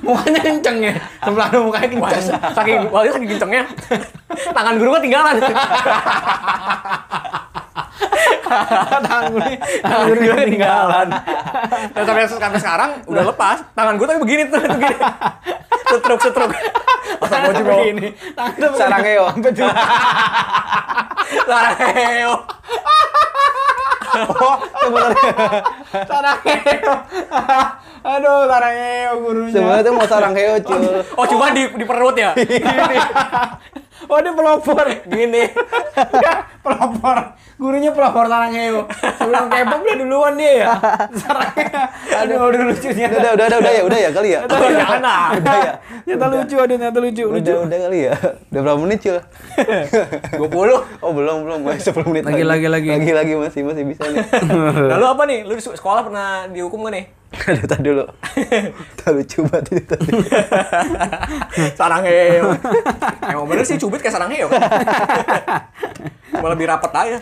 mukanya 0.06 0.42
kenceng 0.46 0.78
ya. 0.80 0.94
Sebelah 1.26 1.48
mukanya 1.58 1.88
kenceng. 1.90 2.26
saking 2.54 2.76
itu 2.86 3.10
saking 3.12 3.30
kencengnya. 3.36 3.64
Tangan 4.54 4.74
guru 4.78 4.90
gue 4.96 5.02
tinggalan. 5.10 5.36
Tangan 8.48 9.26
gue 9.36 9.50
tangan 9.84 10.06
gue 10.08 10.36
ketinggalan. 10.40 11.08
Dan 11.92 12.04
sampai, 12.08 12.24
sampai 12.28 12.60
sekarang 12.64 12.90
udah 13.10 13.24
lepas. 13.28 13.58
Tangan 13.76 13.94
gue 14.00 14.06
tapi 14.08 14.20
begini 14.24 14.42
tuh, 14.48 14.60
tuh 14.64 14.80
gini. 14.80 14.98
Setruk 15.88 16.20
setruk. 16.24 16.52
Tangan 17.28 17.52
gue 17.52 17.56
juga. 17.60 17.74
begini. 17.76 18.08
Tangan 18.36 18.54
begini. 18.56 18.78
Sarangeo. 18.80 19.26
Lareo. 21.48 22.34
Oh, 24.18 24.56
sebenarnya 24.80 25.32
Sarangeo. 26.08 26.94
Aduh, 28.08 28.40
Sarangeo 28.48 29.12
gurunya. 29.20 29.52
sebenarnya 29.52 29.84
tuh 29.84 29.94
mau 29.94 30.08
sarang 30.08 30.34
heo 30.34 30.56
cul. 30.64 30.82
Oh 31.20 31.26
cuma 31.28 31.52
di 31.52 31.68
di 31.76 31.86
perut 31.86 32.16
ya. 32.16 32.32
Oh, 34.08 34.24
dia 34.24 34.32
pelopor. 34.32 34.88
Gini. 35.10 35.44
Pelopor. 36.68 37.18
Gurunya 37.58 37.90
pelopor 37.96 38.28
Sarangeo. 38.28 38.86
Sebelum 38.92 39.48
K-pop 39.48 39.80
dia 39.88 39.96
duluan 39.96 40.34
dia 40.36 40.52
ya. 40.62 40.68
Sarangeo. 41.16 41.82
Aduh, 42.20 42.38
udah 42.52 42.62
lucunya. 42.68 43.08
Udah, 43.08 43.32
udah, 43.34 43.46
udah, 43.48 43.58
udah 43.64 43.72
ya, 43.72 43.82
udah 43.88 44.00
ya 44.00 44.10
kali 44.12 44.30
ya. 44.36 44.40
Udah 44.44 44.90
anak. 45.00 45.28
Udah 45.38 45.58
ya. 45.58 45.74
Nyata 46.08 46.26
lucu, 46.32 46.56
aduh, 46.60 46.78
nyata 46.80 47.00
lucu. 47.00 47.26
Lucu. 47.28 47.54
Udah, 47.56 47.56
udah 47.66 47.78
kali 47.88 48.00
ya. 48.08 48.14
Udah 48.52 48.62
berapa 48.64 48.80
menit 48.80 49.00
cul? 49.04 49.18
20. 50.44 51.04
Oh 51.04 51.12
belum, 51.16 51.38
belum. 51.48 51.60
Masih 51.64 51.94
10 51.94 52.10
menit 52.12 52.24
Lagi, 52.28 52.44
lagi, 52.44 52.68
lagi. 52.68 52.90
Lagi, 52.92 53.12
lagi 53.14 53.34
masih, 53.38 53.62
masih 53.64 53.84
bisa 53.88 54.04
nih. 54.08 54.26
Lalu 54.94 55.06
apa 55.08 55.24
nih? 55.26 55.40
Lu 55.48 55.54
di 55.56 55.64
sekolah 55.64 56.02
pernah 56.08 56.48
dihukum 56.52 56.86
gak 56.88 56.94
nih? 56.94 57.06
Aduh, 57.52 57.66
tadi 57.68 57.88
dulu. 57.92 58.06
Tak 58.96 59.12
lucu 59.12 59.40
banget 59.52 59.66
itu 59.76 59.84
tadi. 59.84 60.12
Sarangeo. 61.80 62.56
Emang 63.28 63.46
bener 63.46 63.64
sih 63.68 63.76
cubit 63.76 64.00
kayak 64.00 64.16
sarangeo. 64.16 64.48
Cuma 66.32 66.48
lebih 66.56 66.72
rapet 66.72 66.92
aja. 66.96 67.18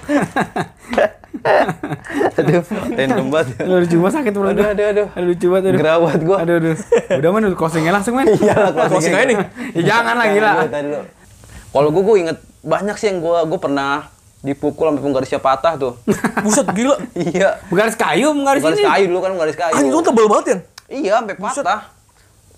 aduh, 2.37 2.61
random 2.97 3.27
banget. 3.29 3.47
ya. 3.53 3.69
Lu 3.69 3.75
lucu 3.81 3.97
banget 4.01 4.13
sakit 4.21 4.33
bro. 4.33 4.49
Aduh, 4.49 4.65
aduh, 4.73 4.85
aduh. 4.93 5.07
Aduh, 5.13 5.27
lucu 5.29 5.45
banget. 5.49 5.65
Aduh. 5.73 5.79
Gerawat 5.81 6.19
gua. 6.21 6.37
Aduh, 6.41 6.55
aduh. 6.57 6.75
Udah 7.21 7.29
man, 7.33 7.41
udah 7.49 7.57
closingnya 7.57 7.93
langsung 7.93 8.13
men. 8.17 8.29
Iya 8.29 8.53
lah, 8.57 8.89
Closing 8.89 9.13
aja 9.13 9.25
nih. 9.25 9.37
Ya, 9.77 9.81
jangan 9.93 10.15
lah 10.17 10.27
gila. 10.29 10.51
Tadi 10.69 10.85
dulu. 10.89 11.01
Kalau 11.75 11.89
gue, 11.91 12.03
gue 12.07 12.15
inget 12.23 12.37
banyak 12.63 12.95
sih 12.97 13.07
yang 13.11 13.19
gue, 13.19 13.37
gue 13.45 13.59
pernah 13.59 14.14
dipukul 14.45 14.93
sampai 14.93 15.01
penggarisnya 15.01 15.41
patah 15.41 15.73
tuh. 15.73 15.93
Buset 16.45 16.69
gila. 16.69 17.01
iya. 17.17 17.58
Garis 17.73 17.97
kayu, 17.97 18.29
garis 18.45 18.62
Garis 18.62 18.77
ini. 18.77 18.86
kayu 18.86 19.05
dulu 19.10 19.19
kan, 19.25 19.31
garis 19.34 19.58
kayu. 19.58 19.73
Anjing 19.73 19.89
lu 19.89 20.01
tebel 20.05 20.25
banget 20.29 20.45
ya. 20.45 20.58
Iya, 20.86 21.13
sampai 21.25 21.36
patah. 21.41 21.81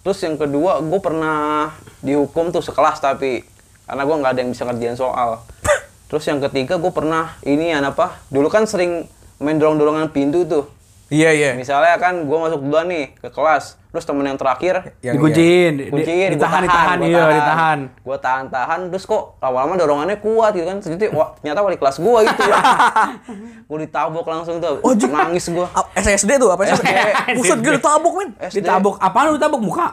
Terus 0.03 0.19
yang 0.23 0.35
kedua, 0.35 0.83
gue 0.83 0.99
pernah 0.99 1.71
dihukum 2.03 2.51
tuh 2.51 2.59
sekelas 2.63 2.99
tapi 2.99 3.43
karena 3.87 4.03
gue 4.03 4.15
nggak 4.19 4.31
ada 4.35 4.39
yang 4.43 4.51
bisa 4.51 4.63
ngerjain 4.67 4.99
soal. 4.99 5.39
Terus 6.11 6.23
yang 6.27 6.43
ketiga, 6.43 6.75
gue 6.75 6.91
pernah 6.91 7.39
ini 7.47 7.71
ya 7.71 7.79
apa? 7.79 8.19
Dulu 8.27 8.51
kan 8.51 8.67
sering 8.67 9.07
main 9.39 9.55
dorong-dorongan 9.55 10.11
pintu 10.11 10.43
tuh. 10.43 10.67
Iya 11.07 11.31
iya. 11.31 11.51
Misalnya 11.55 11.95
kan 11.95 12.27
gue 12.27 12.37
masuk 12.39 12.67
duluan 12.67 12.91
nih 12.91 13.15
ke 13.15 13.31
kelas, 13.31 13.79
terus 13.97 14.05
temen 14.05 14.29
yang 14.29 14.37
terakhir 14.37 14.93
Yang- 15.01 15.15
Dikunciin, 15.17 15.71
di- 15.73 15.89
kunciin, 15.89 16.29
ditahan, 16.37 16.61
gua 16.61 16.67
ditahan, 16.69 16.97
gua 17.01 17.09
iya, 17.09 17.23
ditahan. 17.33 17.79
Gue 18.05 18.17
tahan-tahan, 18.21 18.79
terus 18.93 19.09
kok 19.09 19.41
lama-lama 19.41 19.73
dorongannya 19.73 20.21
kuat 20.21 20.53
gitu 20.53 20.69
kan. 20.69 20.77
Ternyata, 20.77 21.09
wah, 21.17 21.33
ternyata 21.41 21.59
wali 21.65 21.77
kelas 21.81 21.97
gue 21.97 22.19
gitu. 22.29 22.43
gue 23.73 23.77
ditabok 23.89 24.25
langsung 24.29 24.61
tuh, 24.61 24.77
nangis 25.09 25.49
gue. 25.49 25.65
SSD 25.97 26.37
tuh 26.37 26.53
apa 26.53 26.61
SSD? 26.69 26.85
Buset 27.33 27.57
gila 27.65 27.79
tabok 27.81 28.13
men. 28.21 28.29
SD. 28.37 28.61
Ditabok, 28.61 29.01
apaan 29.01 29.33
lu 29.33 29.41
ditabok 29.41 29.61
muka? 29.65 29.87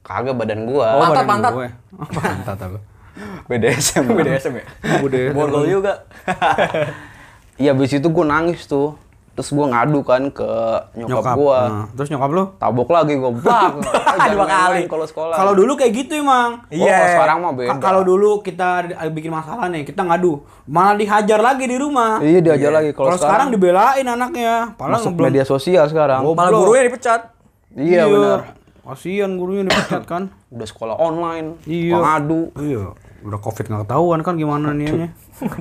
Kagak 0.00 0.34
badan 0.40 0.64
gue. 0.64 0.80
Oh, 0.88 1.00
Pantat, 1.04 1.12
badan 1.12 1.28
pantat. 1.28 1.52
gue. 1.52 1.68
Oh, 2.00 2.08
pantat 2.08 2.58
aku. 2.64 2.78
BDSM. 3.52 4.04
BDSM 4.08 4.54
ya. 4.56 4.64
Udah. 5.04 5.20
Borgol 5.36 5.68
juga. 5.68 5.92
Iya, 7.54 7.70
abis 7.70 7.94
itu 7.94 8.08
gue 8.10 8.24
nangis 8.26 8.66
tuh. 8.66 8.98
Terus 9.34 9.50
gue 9.50 9.66
ngadu 9.66 10.00
kan 10.00 10.22
ke 10.30 10.46
nyokap, 10.94 11.10
Nyokap. 11.10 11.34
gue. 11.34 11.58
Nah, 11.60 11.86
terus 11.90 12.06
nyokap 12.06 12.30
lu? 12.30 12.44
Tabok 12.54 12.86
lagi 12.88 13.14
gue, 13.14 13.32
bak. 13.36 13.70
Dua 14.30 14.46
kali. 14.46 14.86
kalau 14.86 15.02
sekolah. 15.04 15.34
Kalau 15.34 15.52
dulu 15.52 15.74
kayak 15.74 15.92
gitu 15.92 16.12
emang. 16.16 16.62
Oh, 16.64 16.86
kalau 16.86 17.08
sekarang 17.10 17.38
mah 17.40 17.52
beda. 17.52 17.74
Kalau 17.76 18.00
dulu 18.00 18.30
kita 18.40 18.68
bikin 19.10 19.28
masalah 19.28 19.66
nih, 19.66 19.82
kita 19.82 20.00
ngadu, 20.00 20.38
malah 20.64 20.94
dihajar 20.94 21.42
lagi 21.42 21.66
di 21.66 21.74
rumah. 21.74 22.22
Iya, 22.22 22.38
diajar 22.40 22.70
lagi. 22.72 22.90
Kalau 22.90 23.10
sekarang 23.12 23.50
dibelain 23.50 24.06
anaknya, 24.06 24.70
padahal 24.72 25.02
masuk 25.02 25.12
belum- 25.12 25.26
media 25.28 25.42
sosial 25.42 25.82
sekarang. 25.84 26.22
Oh, 26.22 26.32
Malah 26.32 26.54
gurunya 26.54 26.86
dipecat. 26.86 27.34
Iya, 27.74 28.06
benar. 28.06 28.40
Kasihan 28.86 29.34
gurunya 29.34 29.66
dipecat 29.66 30.04
kan. 30.04 30.22
Udah 30.48 30.64
sekolah 30.64 30.94
online, 30.94 31.58
Iya. 31.64 31.98
ngadu. 31.98 32.54
Iya. 32.54 32.94
Udah 33.20 33.40
covid 33.40 33.66
nggak 33.66 33.82
ketahuan 33.82 34.20
kan 34.20 34.36
gimana 34.36 34.70
niatnya. 34.78 35.10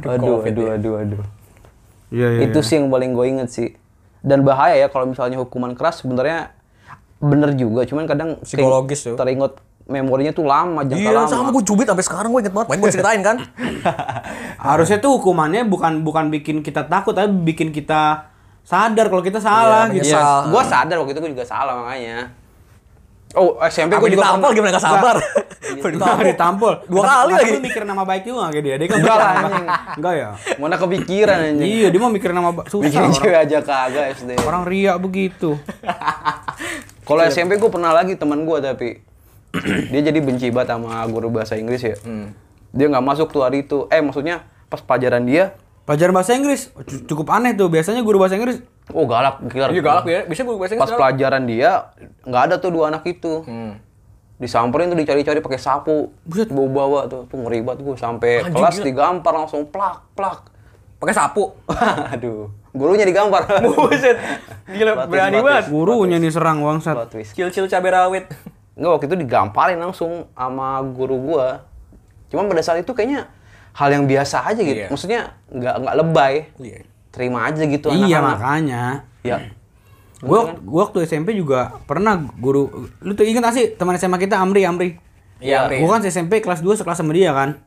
Aduh, 0.05 0.45
aduh, 0.45 0.67
aduh, 0.71 0.93
aduh. 0.99 1.23
Iya 2.13 2.27
iya. 2.29 2.41
itu 2.45 2.61
sih 2.61 2.77
yang 2.77 2.87
paling 2.87 3.11
gue 3.11 3.25
inget 3.25 3.49
sih 3.49 3.69
dan 4.21 4.45
bahaya 4.45 4.77
ya 4.77 4.87
kalau 4.87 5.09
misalnya 5.09 5.41
hukuman 5.41 5.73
keras 5.73 5.99
sebenarnya 5.99 6.53
bener 7.17 7.57
juga 7.57 7.83
cuman 7.83 8.05
kadang 8.05 8.29
Psikologis 8.45 9.01
tuh. 9.01 9.17
teringat 9.17 9.57
memorinya 9.83 10.31
tuh 10.31 10.47
lama 10.47 10.85
jangka 10.85 11.01
Iya 11.01 11.11
lama 11.11 11.27
sama 11.27 11.49
gue 11.51 11.63
cubit 11.65 11.83
sampai 11.83 12.05
sekarang 12.05 12.29
gue 12.31 12.39
inget 12.39 12.55
banget. 12.55 12.67
Main 12.71 12.79
gue 12.79 12.91
ceritain 12.93 13.19
kan. 13.19 13.37
Harusnya 14.71 14.97
tuh 15.03 15.19
hukumannya 15.19 15.67
bukan 15.67 16.07
bukan 16.07 16.31
bikin 16.31 16.63
kita 16.63 16.87
takut, 16.87 17.11
tapi 17.11 17.27
bikin 17.51 17.75
kita 17.75 18.31
sadar 18.63 19.11
kalau 19.11 19.19
kita 19.19 19.43
salah 19.43 19.91
Iya, 19.91 19.95
gitu. 19.99 20.15
Iya, 20.15 20.23
gue 20.47 20.61
sadar 20.63 20.95
waktu 21.03 21.11
itu 21.11 21.19
gue 21.19 21.31
juga 21.35 21.43
salah 21.43 21.83
makanya 21.83 22.31
oh 23.33 23.57
SMP 23.63 23.93
gue 23.95 24.09
juga 24.09 24.23
ditampol 24.23 24.49
gimana 24.51 24.71
gak 24.71 24.83
sabar? 24.83 25.15
Nah, 25.73 26.21
ditampol. 26.21 26.73
Dua 26.85 27.01
kali 27.01 27.33
lagi. 27.33 27.51
lu 27.51 27.59
mikir 27.59 27.81
nama 27.81 28.03
baik 28.03 28.23
juga 28.23 28.47
kayak 28.47 28.63
dia. 28.63 28.75
Dia 28.75 28.87
kan 28.87 28.97
Enggak 28.99 29.17
lah. 29.17 29.33
Enggak 29.93 30.13
ya? 30.13 30.29
mana 30.55 30.75
kepikiran 30.75 31.37
anjing 31.43 31.65
Iya, 31.65 31.87
dia 31.89 31.99
mau 31.99 32.09
mikir 32.09 32.29
nama 32.29 32.49
susah. 32.63 32.83
bikin 32.83 33.09
cewek 33.11 33.37
aja 33.39 33.57
kagak 33.59 34.05
SD 34.15 34.37
orang 34.39 34.63
riak 34.63 34.97
begitu. 34.97 35.57
kalau 37.03 37.21
SMP 37.25 37.57
gue 37.57 37.67
pernah 37.67 37.91
lagi 37.91 38.13
teman 38.13 38.43
gue 38.43 38.57
tapi 38.59 38.89
dia 39.91 40.01
jadi 40.01 40.19
benci 40.19 40.49
banget 40.49 40.73
sama 40.73 41.03
guru 41.05 41.29
bahasa 41.29 41.53
Inggris 41.53 41.83
ya 41.83 41.95
dia 42.69 42.85
nggak 42.87 43.03
masuk 43.03 43.29
tuh 43.29 43.43
hari 43.43 43.61
itu 43.61 43.85
eh 43.87 43.99
maksudnya 43.99 44.41
pas 44.65 44.79
pelajaran 44.79 45.23
dia 45.23 45.53
Pelajaran 45.83 46.15
bahasa 46.15 46.31
Inggris 46.31 46.71
cu- 46.71 47.03
cukup 47.05 47.27
aneh 47.29 47.51
tuh. 47.51 47.67
Biasanya 47.67 47.99
guru 48.01 48.15
bahasa 48.15 48.33
Inggris 48.33 48.63
oh 48.89 49.05
galak 49.05 49.39
gila 49.43 49.67
Iya 49.69 49.79
galak 49.79 50.03
ya. 50.05 50.21
Bisa 50.25 50.41
gue 50.41 50.51
bahasa 50.53 50.75
pas 50.75 50.85
galak. 50.85 50.99
pelajaran 50.99 51.43
dia 51.45 51.71
nggak 52.21 52.43
ada 52.43 52.55
tuh 52.57 52.69
dua 52.69 52.89
anak 52.89 53.03
itu 53.05 53.41
Hmm. 53.41 53.79
disamperin 54.35 54.87
tuh 54.87 54.97
dicari-cari 54.97 55.39
pakai 55.39 55.55
sapu 55.57 56.11
bawa 56.49 56.67
bawa 56.67 56.99
tuh 57.05 57.23
tuh 57.25 57.37
ngeri 57.37 57.61
banget 57.61 57.79
gue 57.81 57.95
sampai 57.95 58.31
Anjing, 58.41 58.51
kelas 58.53 58.75
gila. 58.75 58.85
digampar 58.85 59.33
langsung 59.33 59.63
plak 59.65 60.03
plak 60.11 60.39
Pakai 60.95 61.11
sapu. 61.13 61.51
aduh 62.13 62.47
gurunya 62.69 63.03
digampar 63.03 63.43
Buset. 63.65 64.15
Gila 64.65 64.91
twist, 64.97 65.09
berani 65.09 65.37
banget. 65.37 65.63
gurunya 65.69 66.17
nih 66.17 66.31
serang 66.31 66.59
bangsat. 66.59 66.95
Cil-cil 67.29 67.67
cabai 67.67 67.91
rawit. 67.91 68.25
Enggak 68.73 68.89
waktu 68.89 69.05
itu 69.05 69.15
digamparin 69.17 69.77
langsung 69.77 70.25
sama 70.29 70.79
guru 70.81 71.19
gua 71.21 71.67
cuma 72.25 72.41
pada 72.43 72.59
saat 72.59 72.81
itu 72.81 72.89
kayaknya 72.89 73.29
hal 73.71 73.89
yang 73.89 74.03
biasa 74.03 74.41
aja 74.43 74.57
gitu 74.57 74.73
Iya. 74.75 74.89
maksudnya 74.89 75.21
nggak 75.47 75.75
nggak 75.77 75.95
lebay 75.95 76.33
Iya. 76.57 76.81
Terima 77.13 77.45
aja 77.45 77.61
gitu 77.61 77.87
Iya 77.87 78.17
anak-anak. 78.17 78.25
makanya. 78.33 78.83
ya 79.21 79.37
Gua 80.17 80.55
gua 80.57 80.87
waktu 80.87 81.03
SMP 81.03 81.31
juga 81.31 81.83
pernah 81.83 82.15
guru 82.33 82.89
lu 82.97 83.11
tuh 83.11 83.21
ingat 83.21 83.43
gak 83.43 83.53
sih 83.53 83.65
teman 83.73 83.93
SMA 83.93 84.17
kita 84.17 84.35
Amri 84.35 84.63
Amri. 84.63 84.89
Iya, 85.37 85.67
Amri. 85.67 85.77
Gua 85.77 85.93
kan 85.93 86.01
SMP 86.01 86.39
kelas 86.39 86.59
2 86.59 86.73
sekelas 86.73 86.97
sama 86.97 87.11
dia 87.11 87.29
kan. 87.31 87.59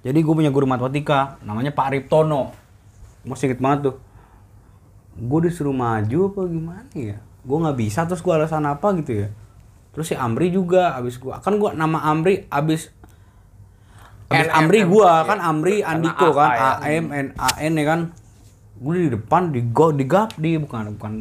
Jadi 0.00 0.18
gue 0.18 0.34
punya 0.34 0.48
guru 0.48 0.64
matematika 0.64 1.36
namanya 1.40 1.70
Pak 1.70 1.92
Riptono. 1.92 2.56
Masih 3.22 3.46
inget 3.46 3.60
banget 3.60 3.78
tuh. 3.86 3.96
Gue 5.12 5.44
disuruh 5.44 5.76
maju 5.76 6.18
apa 6.26 6.40
gimana 6.48 6.88
ya? 6.96 7.20
Gue 7.40 7.56
nggak 7.58 7.76
bisa 7.76 8.08
terus 8.08 8.18
gue 8.18 8.32
alasan 8.32 8.64
apa 8.64 8.96
gitu 8.96 9.12
ya. 9.14 9.28
Terus 9.92 10.06
si 10.06 10.16
Amri 10.16 10.48
juga 10.48 10.94
abis 10.94 11.18
gua 11.18 11.36
kan 11.38 11.58
gua 11.58 11.74
nama 11.74 12.00
Amri 12.06 12.48
abis 12.48 12.88
abis 14.30 14.46
N, 14.46 14.54
Amri 14.54 14.80
gua 14.86 15.20
Iya. 15.20 15.28
kan 15.28 15.38
Amri 15.42 15.76
Andiko 15.82 16.30
kan 16.32 16.48
ya. 16.48 16.70
A 16.78 16.88
M 16.88 17.06
N 17.10 17.26
A 17.36 17.50
N 17.60 17.72
ya 17.74 17.84
kan. 17.84 18.00
Gue 18.80 19.06
di 19.06 19.10
depan 19.12 19.52
di 19.52 19.60
go 19.62 19.92
di 19.92 20.04
gap 20.04 20.32
di 20.34 20.56
bukan 20.56 20.96
bukan. 20.96 21.12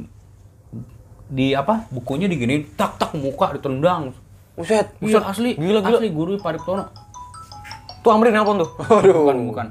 Di 1.29 1.53
apa? 1.53 1.85
Bukunya 1.91 2.25
diginiin 2.25 2.73
tak 2.73 2.97
tak 2.97 3.11
muka 3.13 3.53
ditendang. 3.53 4.15
Buset. 4.55 4.91
Iya 4.99 5.23
asli 5.23 5.55
Gila, 5.55 5.79
gila. 5.79 5.99
asli 5.99 6.11
guru 6.11 6.35
Pak 6.35 6.51
Riptono 6.51 6.83
Tuh 7.99 8.11
Amri 8.11 8.27
nelpon 8.27 8.59
tuh. 8.59 8.71
bukan 8.79 9.37
bukan 9.47 9.67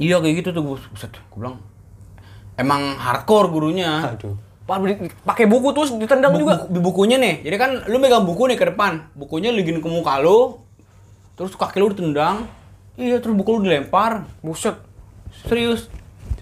iya 0.00 0.16
kayak 0.18 0.40
gitu 0.40 0.56
tuh 0.56 0.64
buset 0.64 1.12
gue 1.12 1.36
bilang 1.36 1.60
emang 2.56 2.96
hardcore 2.96 3.48
gurunya. 3.48 4.08
Aduh. 4.08 4.36
Pakai 5.22 5.44
buku 5.44 5.68
terus 5.72 5.92
ditendang 5.94 6.32
Bu- 6.32 6.40
juga. 6.40 6.64
di 6.64 6.80
bukunya 6.80 7.20
nih. 7.20 7.44
Jadi 7.44 7.56
kan 7.56 7.70
lu 7.88 8.00
megang 8.00 8.24
buku 8.24 8.48
nih 8.48 8.56
ke 8.56 8.72
depan. 8.72 9.04
Bukunya 9.12 9.52
ligin 9.52 9.80
ke 9.80 9.88
muka 9.88 10.16
lu 10.18 10.60
terus 11.36 11.52
kaki 11.52 11.76
lu 11.76 11.92
ditendang. 11.92 12.48
Iya 12.96 13.20
terus 13.20 13.36
buku 13.36 13.56
lu 13.56 13.60
dilempar. 13.62 14.24
Buset. 14.40 14.76
serius 15.44 15.88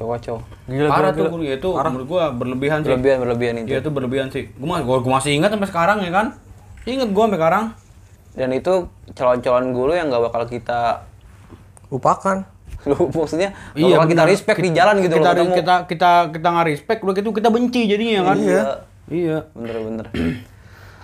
Coba 0.00 0.16
coba. 0.16 0.40
Gila, 0.64 0.88
parah 0.88 0.98
gila, 1.04 1.12
tuh 1.12 1.20
gila. 1.20 1.30
guru 1.30 1.42
itu 1.44 1.68
menurut 1.76 2.06
gua 2.08 2.24
berlebihan 2.32 2.80
sih 2.80 2.88
Berlebihan 2.88 3.18
berlebihan 3.20 3.54
itu. 3.58 3.68
iya 3.68 3.78
itu 3.78 3.90
berlebihan 3.90 4.28
sih 4.28 4.48
gua, 4.56 4.80
gua, 4.80 4.96
gua 4.98 5.12
masih 5.14 5.36
ingat 5.36 5.52
sampai 5.52 5.68
sekarang 5.68 5.98
ya 6.00 6.08
kan 6.08 6.26
inget 6.82 7.12
gua 7.12 7.28
sampai 7.28 7.38
sekarang 7.38 7.64
Dan 8.30 8.48
itu 8.50 8.72
calon-calon 9.12 9.66
guru 9.70 9.92
yang 9.92 10.08
nggak 10.08 10.22
bakal 10.24 10.42
kita 10.46 11.04
Lupakan. 11.88 12.48
lu 12.88 13.12
maksudnya 13.12 13.52
nggak 13.76 13.92
bakal 13.92 14.08
kita 14.08 14.24
respect 14.24 14.58
di 14.58 14.72
jalan 14.72 14.96
gitu 14.98 15.12
kita 15.12 15.28
loh 15.28 15.36
ketemu. 15.36 15.52
kita 15.52 15.74
kita 15.84 16.10
kita 16.32 16.46
nggak 16.48 16.66
respect 16.66 17.00
udah 17.02 17.12
gitu 17.12 17.28
kita 17.30 17.48
benci 17.50 17.80
jadinya 17.84 18.20
kan 18.24 18.36
Iya. 18.40 18.62
iya 19.06 19.38
Bener-bener. 19.52 20.06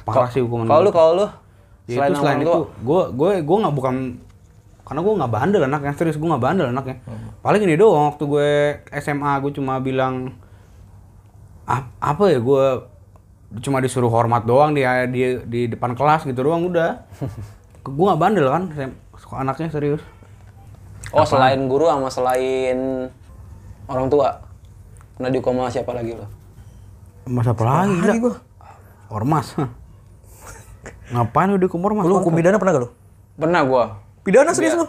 parah 0.04 0.30
sih 0.30 0.40
hukuman 0.40 0.64
Kalau 0.64 0.80
lu 0.80 0.90
kalau 0.90 1.12
lu 1.14 1.26
Ya 1.86 2.02
itu 2.02 2.16
selain 2.16 2.40
itu, 2.40 2.50
gue 2.80 3.02
gue 3.12 3.30
gue 3.44 3.56
nggak 3.60 3.70
bukan 3.72 3.94
karena 4.86 5.02
gue 5.02 5.14
nggak 5.18 5.32
bandel 5.34 5.62
anaknya 5.66 5.92
serius 5.98 6.14
gue 6.14 6.28
nggak 6.30 6.44
bandel 6.46 6.70
anaknya. 6.70 7.02
Paling 7.42 7.62
ini 7.66 7.74
doang 7.74 8.14
waktu 8.14 8.22
gue 8.22 8.50
SMA 9.02 9.32
gue 9.42 9.52
cuma 9.58 9.82
bilang 9.82 10.38
"Ap- 11.66 11.90
apa 11.98 12.30
ya 12.30 12.38
gue 12.38 12.64
cuma 13.66 13.82
disuruh 13.82 14.10
hormat 14.10 14.46
doang 14.46 14.78
di 14.78 14.86
di 15.10 15.22
di 15.42 15.60
depan 15.66 15.98
kelas 15.98 16.22
gitu 16.22 16.46
doang 16.46 16.70
udah. 16.70 17.02
gue 17.86 18.04
nggak 18.06 18.20
bandel 18.22 18.46
kan 18.46 18.70
anaknya 19.42 19.74
serius. 19.74 20.02
Oh 21.10 21.26
selain 21.26 21.66
guru 21.66 21.90
sama 21.90 22.06
selain 22.10 23.10
orang 23.90 24.06
tua 24.06 24.42
pernah 25.18 25.30
dihukum 25.34 25.58
sama 25.58 25.70
siapa 25.70 25.90
lagi 25.94 26.14
lo? 26.14 26.26
Mas 27.26 27.46
apa 27.50 27.62
lagi? 27.66 28.22
Gua. 28.22 28.38
Ormas. 29.10 29.54
Ngapain 31.14 31.50
lu 31.50 31.58
dihukum 31.58 31.82
ormas? 31.82 32.06
Lu 32.06 32.22
hukum 32.22 32.34
pidana 32.34 32.58
pernah 32.58 32.74
gak 32.74 32.82
lu? 32.86 32.90
Pernah 33.38 33.62
gua. 33.66 33.84
Pidana 34.26 34.50
serius 34.50 34.74
lu? 34.74 34.86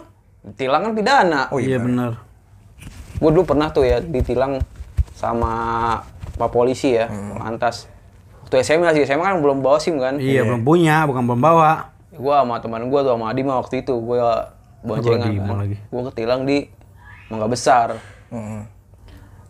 Tilang 0.52 0.82
kan 0.82 0.92
pidana. 0.92 1.46
Oh 1.48 1.56
iya 1.56 1.78
benar. 1.78 2.18
Gue 3.16 3.30
dulu 3.30 3.46
pernah 3.46 3.70
tuh 3.70 3.82
ya 3.82 3.98
ditilang 3.98 4.58
sama 5.12 5.52
pak 6.34 6.48
polisi 6.48 6.92
ya, 6.92 7.06
Hmm. 7.06 7.38
lantas. 7.38 7.86
Waktu 8.42 8.62
SMA 8.62 8.90
sih, 8.92 9.02
SMA 9.04 9.22
kan 9.22 9.38
belum 9.38 9.60
bawa 9.60 9.78
SIM 9.78 9.98
kan. 9.98 10.16
Iya 10.16 10.42
belum 10.42 10.62
punya, 10.62 11.02
bukan 11.04 11.22
belum 11.22 11.38
bawa. 11.38 11.90
Gue 12.10 12.30
sama 12.32 12.58
teman 12.58 12.86
gue 12.86 12.98
tuh 12.98 13.12
sama 13.12 13.26
Adima 13.28 13.54
waktu 13.56 13.82
itu 13.82 13.94
gue 13.94 14.18
boncengan 14.80 15.30
kan. 15.36 15.56
lagi. 15.58 15.76
Gue 15.84 16.02
ketilang 16.08 16.42
di 16.42 16.66
Mangga 17.28 17.46
Besar. 17.46 17.88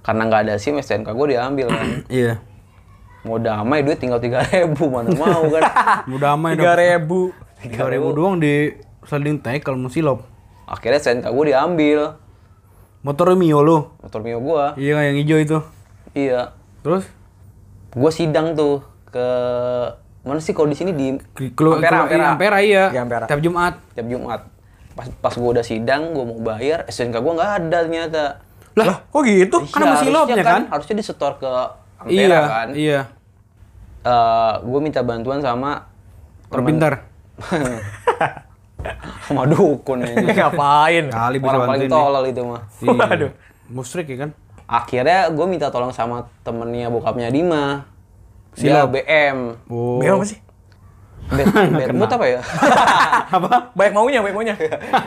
karena 0.01 0.23
nggak 0.25 0.41
ada 0.43 0.55
SIM 0.57 0.79
STNK 0.79 1.11
gue 1.11 1.27
diambil 1.29 1.69
kan 1.69 1.89
Iya. 2.11 2.41
mau 3.21 3.37
damai 3.37 3.83
duit 3.83 3.99
tinggal 3.99 4.17
tiga 4.17 4.41
ribu 4.43 4.89
mana 4.89 5.13
mau 5.13 5.45
kan 5.45 5.63
Udah 6.09 6.33
aman 6.33 6.57
Tiga 6.57 6.73
ribu. 6.73 7.29
Tiga 7.59 7.85
ribu 7.87 8.15
doang 8.15 8.39
di 8.39 8.73
sliding 9.09 9.39
tackle 9.39 9.75
mau 9.75 9.89
silop. 9.89 10.23
akhirnya 10.65 11.01
STNK 11.01 11.27
gue 11.27 11.45
diambil 11.47 12.01
Motor 13.01 13.33
Mio 13.33 13.61
lu. 13.61 13.79
motor 13.99 14.21
mio 14.21 14.37
gue 14.39 14.65
Iya 14.77 15.01
yang 15.03 15.17
hijau 15.17 15.39
itu. 15.39 15.59
iya 16.13 16.53
Terus 16.81 17.09
gue 17.91 18.11
sidang 18.11 18.53
tuh 18.53 18.83
ke 19.07 19.27
mana 20.21 20.37
sih 20.39 20.53
kalau 20.53 20.67
di 20.67 20.77
sini 20.77 20.93
di 20.93 21.17
keluar 21.51 21.79
Ampera, 21.79 22.05
Ampera, 22.05 22.05
Ampera. 22.05 22.27
Ampera 22.31 22.59
iya. 22.61 22.85
Iya, 22.91 23.01
Ampera. 23.01 23.25
Tiap 23.25 23.41
Jumat. 23.41 23.75
tiap 23.93 24.07
Jumat 24.07 24.41
pas 24.93 25.07
pas 25.17 25.31
gue 25.33 25.47
udah 25.49 25.63
sidang 25.63 26.11
gue 26.11 26.21
mau 26.23 26.37
bayar 26.45 26.85
STNK 26.85 27.17
gue 27.17 27.33
nggak 27.33 27.53
ada 27.57 27.79
ternyata 27.81 28.23
Lah, 28.75 29.03
Kok 29.05 29.23
gitu? 29.25 29.59
kan 29.65 29.81
Iya, 29.81 29.95
silopnya 29.97 30.35
harusnya 30.37 30.45
kan? 30.45 30.63
harusnya 30.69 30.95
disetor 30.97 31.33
ke 31.35 31.51
Ampera 31.97 32.13
Iya, 32.13 32.41
kan 32.45 32.69
iya. 32.73 33.01
gue 34.61 34.81
minta 34.81 35.01
bantuan 35.01 35.39
sama 35.39 35.87
Orang 36.49 36.65
pintar. 36.67 36.93
sama 39.29 39.45
dukun 39.45 40.01
ini 40.01 40.33
Ngapain? 40.37 41.05
Kali 41.13 41.37
bisa 41.37 41.53
orang 41.53 41.69
paling 41.69 41.91
tolol 41.93 42.25
itu 42.25 42.43
mah 42.43 42.63
Iya. 42.81 42.91
Waduh. 42.91 43.31
Musrik 43.69 44.09
ya 44.09 44.19
kan? 44.25 44.31
akhirnya 44.65 45.29
gue 45.29 45.47
minta 45.47 45.69
tolong 45.69 45.93
sama 45.93 46.29
temennya 46.41 46.89
bokapnya 46.89 47.29
Dima 47.29 47.89
dia 48.53 48.85
Silop. 48.85 48.93
BM 48.93 49.57
Oh. 49.69 49.97
Beo 49.97 50.17
apa 50.17 50.25
sih? 50.25 50.41
Bad, 51.29 51.45
bad 51.77 51.93
mood 51.93 52.09
apa 52.09 52.25
ya? 52.25 52.41
Apa? 53.37 53.69
Banyak 53.77 53.93
maunya, 53.93 54.25
banyak 54.25 54.33
maunya. 54.33 54.55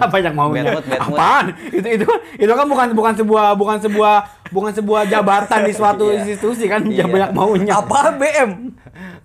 Banyak 0.06 0.34
maunya. 0.34 0.62
Bad 0.62 0.74
mood, 0.78 0.86
bad 0.86 1.02
mood. 1.10 1.18
Apaan? 1.18 1.46
Itu 1.74 1.88
itu 1.90 2.06
itu 2.38 2.54
kan 2.54 2.66
bukan 2.70 2.88
bukan 2.94 3.14
sebuah 3.18 3.58
bukan 3.58 3.78
sebuah 3.82 4.41
bukan 4.52 4.72
sebuah 4.72 5.08
jabatan 5.08 5.60
di 5.64 5.74
suatu 5.74 6.12
Iya. 6.12 6.16
institusi 6.22 6.68
kan 6.68 6.84
Iya. 6.84 7.08
banyak 7.08 7.32
maunya. 7.32 7.74
Apa 7.74 8.14
BM? 8.14 8.76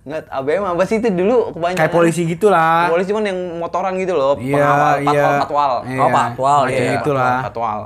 Nggak, 0.01 0.23
ABM 0.25 0.63
apa 0.65 0.83
sih 0.87 0.97
itu 0.97 1.11
dulu 1.11 1.51
kebanyakan? 1.51 1.77
Kayak 1.77 1.91
polisi 1.91 2.21
gitulah. 2.23 2.87
Polisi 2.87 3.11
cuman 3.11 3.27
yang 3.27 3.39
motoran 3.59 3.93
gitu 3.99 4.15
loh, 4.15 4.39
Iya, 4.39 4.55
pengawal, 4.55 4.95
patwal, 4.95 5.03
iya. 5.03 5.25
patwal. 5.37 5.71
Iya. 5.83 5.99
Oh, 5.99 6.09
patwal, 6.09 6.61
Macam 6.63 6.79
iya. 6.79 6.93
itulah. 6.95 7.35
Patwal. 7.43 7.79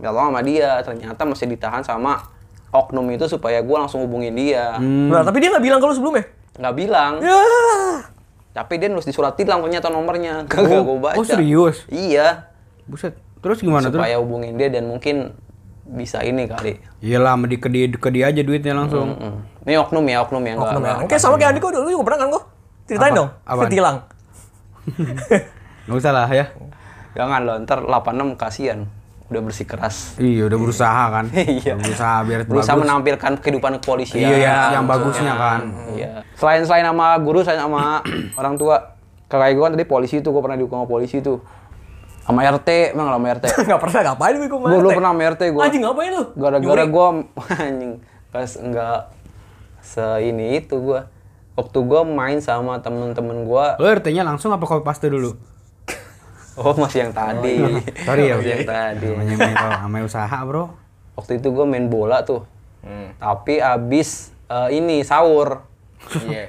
Tolong 0.00 0.26
sama 0.30 0.40
dia, 0.40 0.70
ternyata 0.80 1.20
masih 1.26 1.46
ditahan 1.50 1.82
sama 1.82 2.12
oknum 2.70 3.04
itu 3.10 3.26
supaya 3.26 3.58
gue 3.60 3.76
langsung 3.76 4.00
hubungin 4.00 4.32
dia. 4.32 4.78
Hmm. 4.78 5.10
Nah, 5.10 5.26
tapi 5.26 5.42
dia 5.42 5.50
nggak 5.50 5.60
bilang 5.60 5.82
kalau 5.82 5.92
sebelumnya. 5.92 6.24
Nggak 6.56 6.74
bilang, 6.78 7.12
Ya. 7.18 7.36
tapi 8.52 8.78
dia 8.78 8.88
nulis 8.88 9.04
di 9.04 9.12
surat 9.12 9.34
tilang 9.34 9.60
ternyata 9.60 9.90
nomornya. 9.90 10.46
Kagak 10.46 10.80
gue 10.80 10.96
baca. 10.96 11.18
oh, 11.18 11.26
serius? 11.26 11.82
Iya, 11.86 12.46
Buset. 12.86 13.18
Terus 13.40 13.58
gimana 13.58 13.88
tuh? 13.88 13.98
supaya 13.98 14.16
hubungin 14.16 14.54
dia 14.54 14.68
dan 14.68 14.86
mungkin 14.86 15.34
bisa 15.90 16.20
ini 16.20 16.46
kali. 16.46 16.78
Iyalah, 17.00 17.34
sama 17.34 17.46
di 17.46 17.56
ke 17.56 17.66
dia, 17.66 17.86
ke 17.88 18.08
dia 18.08 18.24
aja 18.26 18.40
duitnya 18.40 18.72
langsung. 18.72 19.10
Mm. 19.12 19.36
Ini 19.62 19.74
oknum 19.78 20.04
ya, 20.04 20.18
oknum 20.20 20.40
ya. 20.40 20.54
nggak- 20.54 20.70
Oknum 20.70 20.82
ya. 20.82 20.94
Kayak 21.04 21.20
sama 21.20 21.34
kayak 21.34 21.50
Andi 21.50 21.60
kok 21.60 21.72
dulu 21.72 21.88
juga 21.88 22.04
pernah 22.06 22.18
kan 22.18 22.28
kok? 22.30 22.44
Ceritain 22.84 23.08
Apa? 23.08 23.18
dong. 23.18 23.28
Apaan? 23.44 23.64
Ketilang. 23.66 23.96
Nggak 25.84 25.96
usah 25.96 26.12
lah 26.12 26.28
ya. 26.28 26.46
Jangan 27.12 27.40
loh, 27.42 27.56
ntar 27.60 27.78
86 27.82 28.36
kasihan. 28.36 28.80
Udah 29.26 29.40
bersih 29.40 29.62
keras. 29.62 30.14
Iya, 30.16 30.46
udah 30.46 30.58
berusaha 30.58 31.02
kan. 31.08 31.24
Iya. 31.34 31.72
Udah 31.72 31.84
berusaha 31.84 32.16
biar 32.24 32.40
Berusaha 32.44 32.74
bagus. 32.74 32.84
menampilkan 32.84 33.32
kehidupan 33.38 33.72
kepolisian. 33.78 34.26
Iya, 34.28 34.74
yang 34.74 34.86
bagusnya 34.86 35.34
kan. 35.34 35.60
Iya. 35.92 36.26
Selain 36.34 36.62
selain 36.62 36.82
sama 36.84 37.14
guru, 37.18 37.38
selain 37.40 37.58
sama 37.60 38.02
orang 38.40 38.54
tua, 38.54 38.98
kakak 39.26 39.54
gue 39.54 39.62
kan 39.62 39.72
tadi 39.72 39.84
polisi 39.84 40.18
tuh, 40.18 40.30
gue 40.30 40.42
pernah 40.42 40.58
dihukum 40.58 40.82
sama 40.82 40.88
polisi 40.88 41.18
tuh. 41.20 41.38
Sama 42.20 42.40
RT, 42.42 42.68
emang 42.92 43.08
sama 43.08 43.26
RT. 43.32 43.44
Nggak 43.66 43.80
pernah 43.80 44.00
ngapain 44.06 44.32
lu 44.32 44.44
ikut 44.44 44.58
gue 44.58 44.70
dulu 44.72 44.88
pernah 44.92 45.10
sama 45.10 45.22
RT 45.28 45.42
gue. 45.48 45.62
Anjing 45.62 45.82
ngapain 45.82 46.10
lu? 46.10 46.24
Gara-gara 46.32 46.84
gue 46.84 47.06
anjing 47.60 47.92
pas 48.30 48.50
enggak 48.56 48.98
se 49.80 50.04
ini 50.22 50.58
itu 50.58 50.76
gue. 50.76 51.00
Waktu 51.52 51.78
gue 51.78 52.00
main 52.06 52.38
sama 52.38 52.78
temen-temen 52.78 53.44
gue, 53.44 53.66
Lo 53.74 53.86
RT-nya 53.86 54.22
langsung 54.22 54.48
apa 54.48 54.62
copy 54.62 54.80
paste 54.80 55.06
dulu? 55.06 55.34
oh 56.56 56.74
masih 56.74 57.04
yang 57.04 57.12
tadi. 57.12 57.58
Sorry 58.00 58.22
ya. 58.26 58.34
masih 58.34 58.50
yang 58.54 58.64
tadi. 58.64 59.06
Namanya 59.08 59.34
main 59.36 59.54
kalau 59.54 59.72
namanya 59.80 60.04
usaha, 60.06 60.38
Bro. 60.40 60.64
Waktu 61.12 61.36
itu 61.36 61.48
gue 61.50 61.64
main 61.64 61.86
bola 61.86 62.22
tuh, 62.22 62.46
Hmm. 62.80 63.12
tapi 63.14 63.60
abis 63.60 64.32
eh, 64.46 64.72
ini 64.72 65.02
sahur. 65.02 65.68
Iya. 66.22 66.48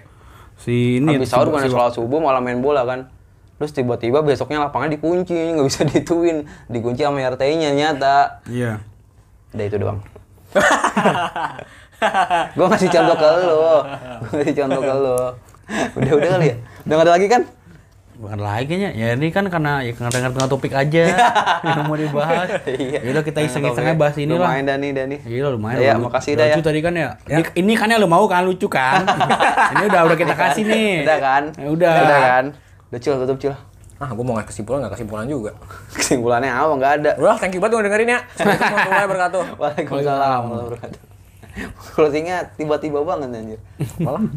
Si 0.55 1.01
ini 1.01 1.17
Habis 1.17 1.27
sahur 1.27 1.43
si- 1.43 1.51
bukan 1.51 1.63
si- 1.65 1.71
sholat 1.71 1.91
subuh 1.91 2.19
malah 2.19 2.39
main 2.39 2.59
bola 2.59 2.85
kan. 2.85 3.11
Terus 3.61 3.77
tiba-tiba 3.77 4.25
besoknya 4.25 4.57
lapangan 4.57 4.89
dikunci, 4.89 5.37
nggak 5.53 5.67
bisa 5.69 5.85
dituin. 5.85 6.49
Dikunci 6.65 7.05
sama 7.05 7.21
RT-nya 7.21 7.77
nyata. 7.77 8.41
Iya. 8.49 8.81
Udah 9.53 9.65
itu 9.69 9.77
doang. 9.77 10.01
gue 12.57 12.65
ngasih 12.65 12.89
contoh 12.89 13.13
ke 13.13 13.27
lo. 13.45 13.85
Gue 14.25 14.33
ngasih 14.41 14.55
contoh 14.65 14.81
ke 14.81 14.93
lo. 14.97 15.21
Udah 15.93 16.11
udah 16.17 16.29
kali 16.33 16.45
ya. 16.49 16.55
Udah 16.89 16.95
nggak 16.97 17.05
ada 17.05 17.13
lagi 17.13 17.27
kan? 17.29 17.41
Bukan 18.17 18.39
lagi 18.41 18.65
kayaknya. 18.65 18.89
Ya 18.97 19.07
ini 19.13 19.29
kan 19.29 19.45
karena 19.45 19.85
ya 19.85 19.93
karena 19.93 20.33
tengah 20.33 20.49
topik 20.49 20.73
aja 20.73 21.03
yang 21.69 21.85
mau 21.85 21.93
dibahas. 21.93 22.49
Iya. 22.65 23.05
Ya 23.05 23.09
udah 23.13 23.21
kita 23.21 23.45
iseng-isengnya 23.45 23.93
bahas 23.93 24.17
ini 24.17 24.33
lah. 24.33 24.49
Lumayan 24.49 24.65
Dani 24.65 24.87
Dani. 24.97 25.17
Iya 25.21 25.53
lumayan. 25.53 25.77
Ya, 25.77 25.93
Lu- 25.93 26.09
makasih 26.09 26.33
dah 26.33 26.49
ya. 26.49 26.57
lucu 26.57 26.65
tadi 26.65 26.81
kan 26.81 26.97
ya. 26.97 27.21
Ini, 27.29 27.53
ini 27.53 27.73
kan 27.77 27.85
yang 27.85 28.01
lu 28.01 28.09
mau 28.09 28.25
kan 28.25 28.41
lucu 28.41 28.65
kan. 28.65 29.05
ini 29.77 29.85
udah 29.85 30.01
udah 30.09 30.17
kita 30.17 30.33
kasih 30.33 30.65
nih. 30.65 31.05
Udah 31.05 31.19
kan? 31.21 31.43
Ya 31.53 31.69
udah. 31.69 31.93
Udah 32.01 32.21
kan? 32.25 32.45
Udah 32.91 32.99
cil 32.99 33.15
tutup 33.23 33.39
cil. 33.39 33.55
Ah, 34.03 34.11
gue 34.11 34.19
mau 34.19 34.35
ngasih 34.35 34.51
kesimpulan 34.51 34.83
nggak 34.83 34.99
kesimpulan 34.99 35.23
juga. 35.31 35.55
Kesimpulannya 35.95 36.51
apa? 36.51 36.73
Nggak 36.75 36.91
ada. 36.99 37.11
Udah, 37.15 37.39
thank 37.39 37.55
you 37.55 37.63
banget 37.63 37.79
udah 37.79 37.85
dengerin 37.87 38.09
ya. 38.11 38.19
Assalamualaikum 38.35 38.67
warahmatullahi 38.67 39.05
wabarakatuh. 39.07 39.43
Waalaikumsalam 39.61 40.19
warahmatullahi 40.19 40.67
wabarakatuh. 40.67 41.01
Closingnya 41.95 42.37
tiba-tiba 42.59 42.99
banget 43.07 43.29
anjir. 43.31 43.59
Malah 44.03 44.27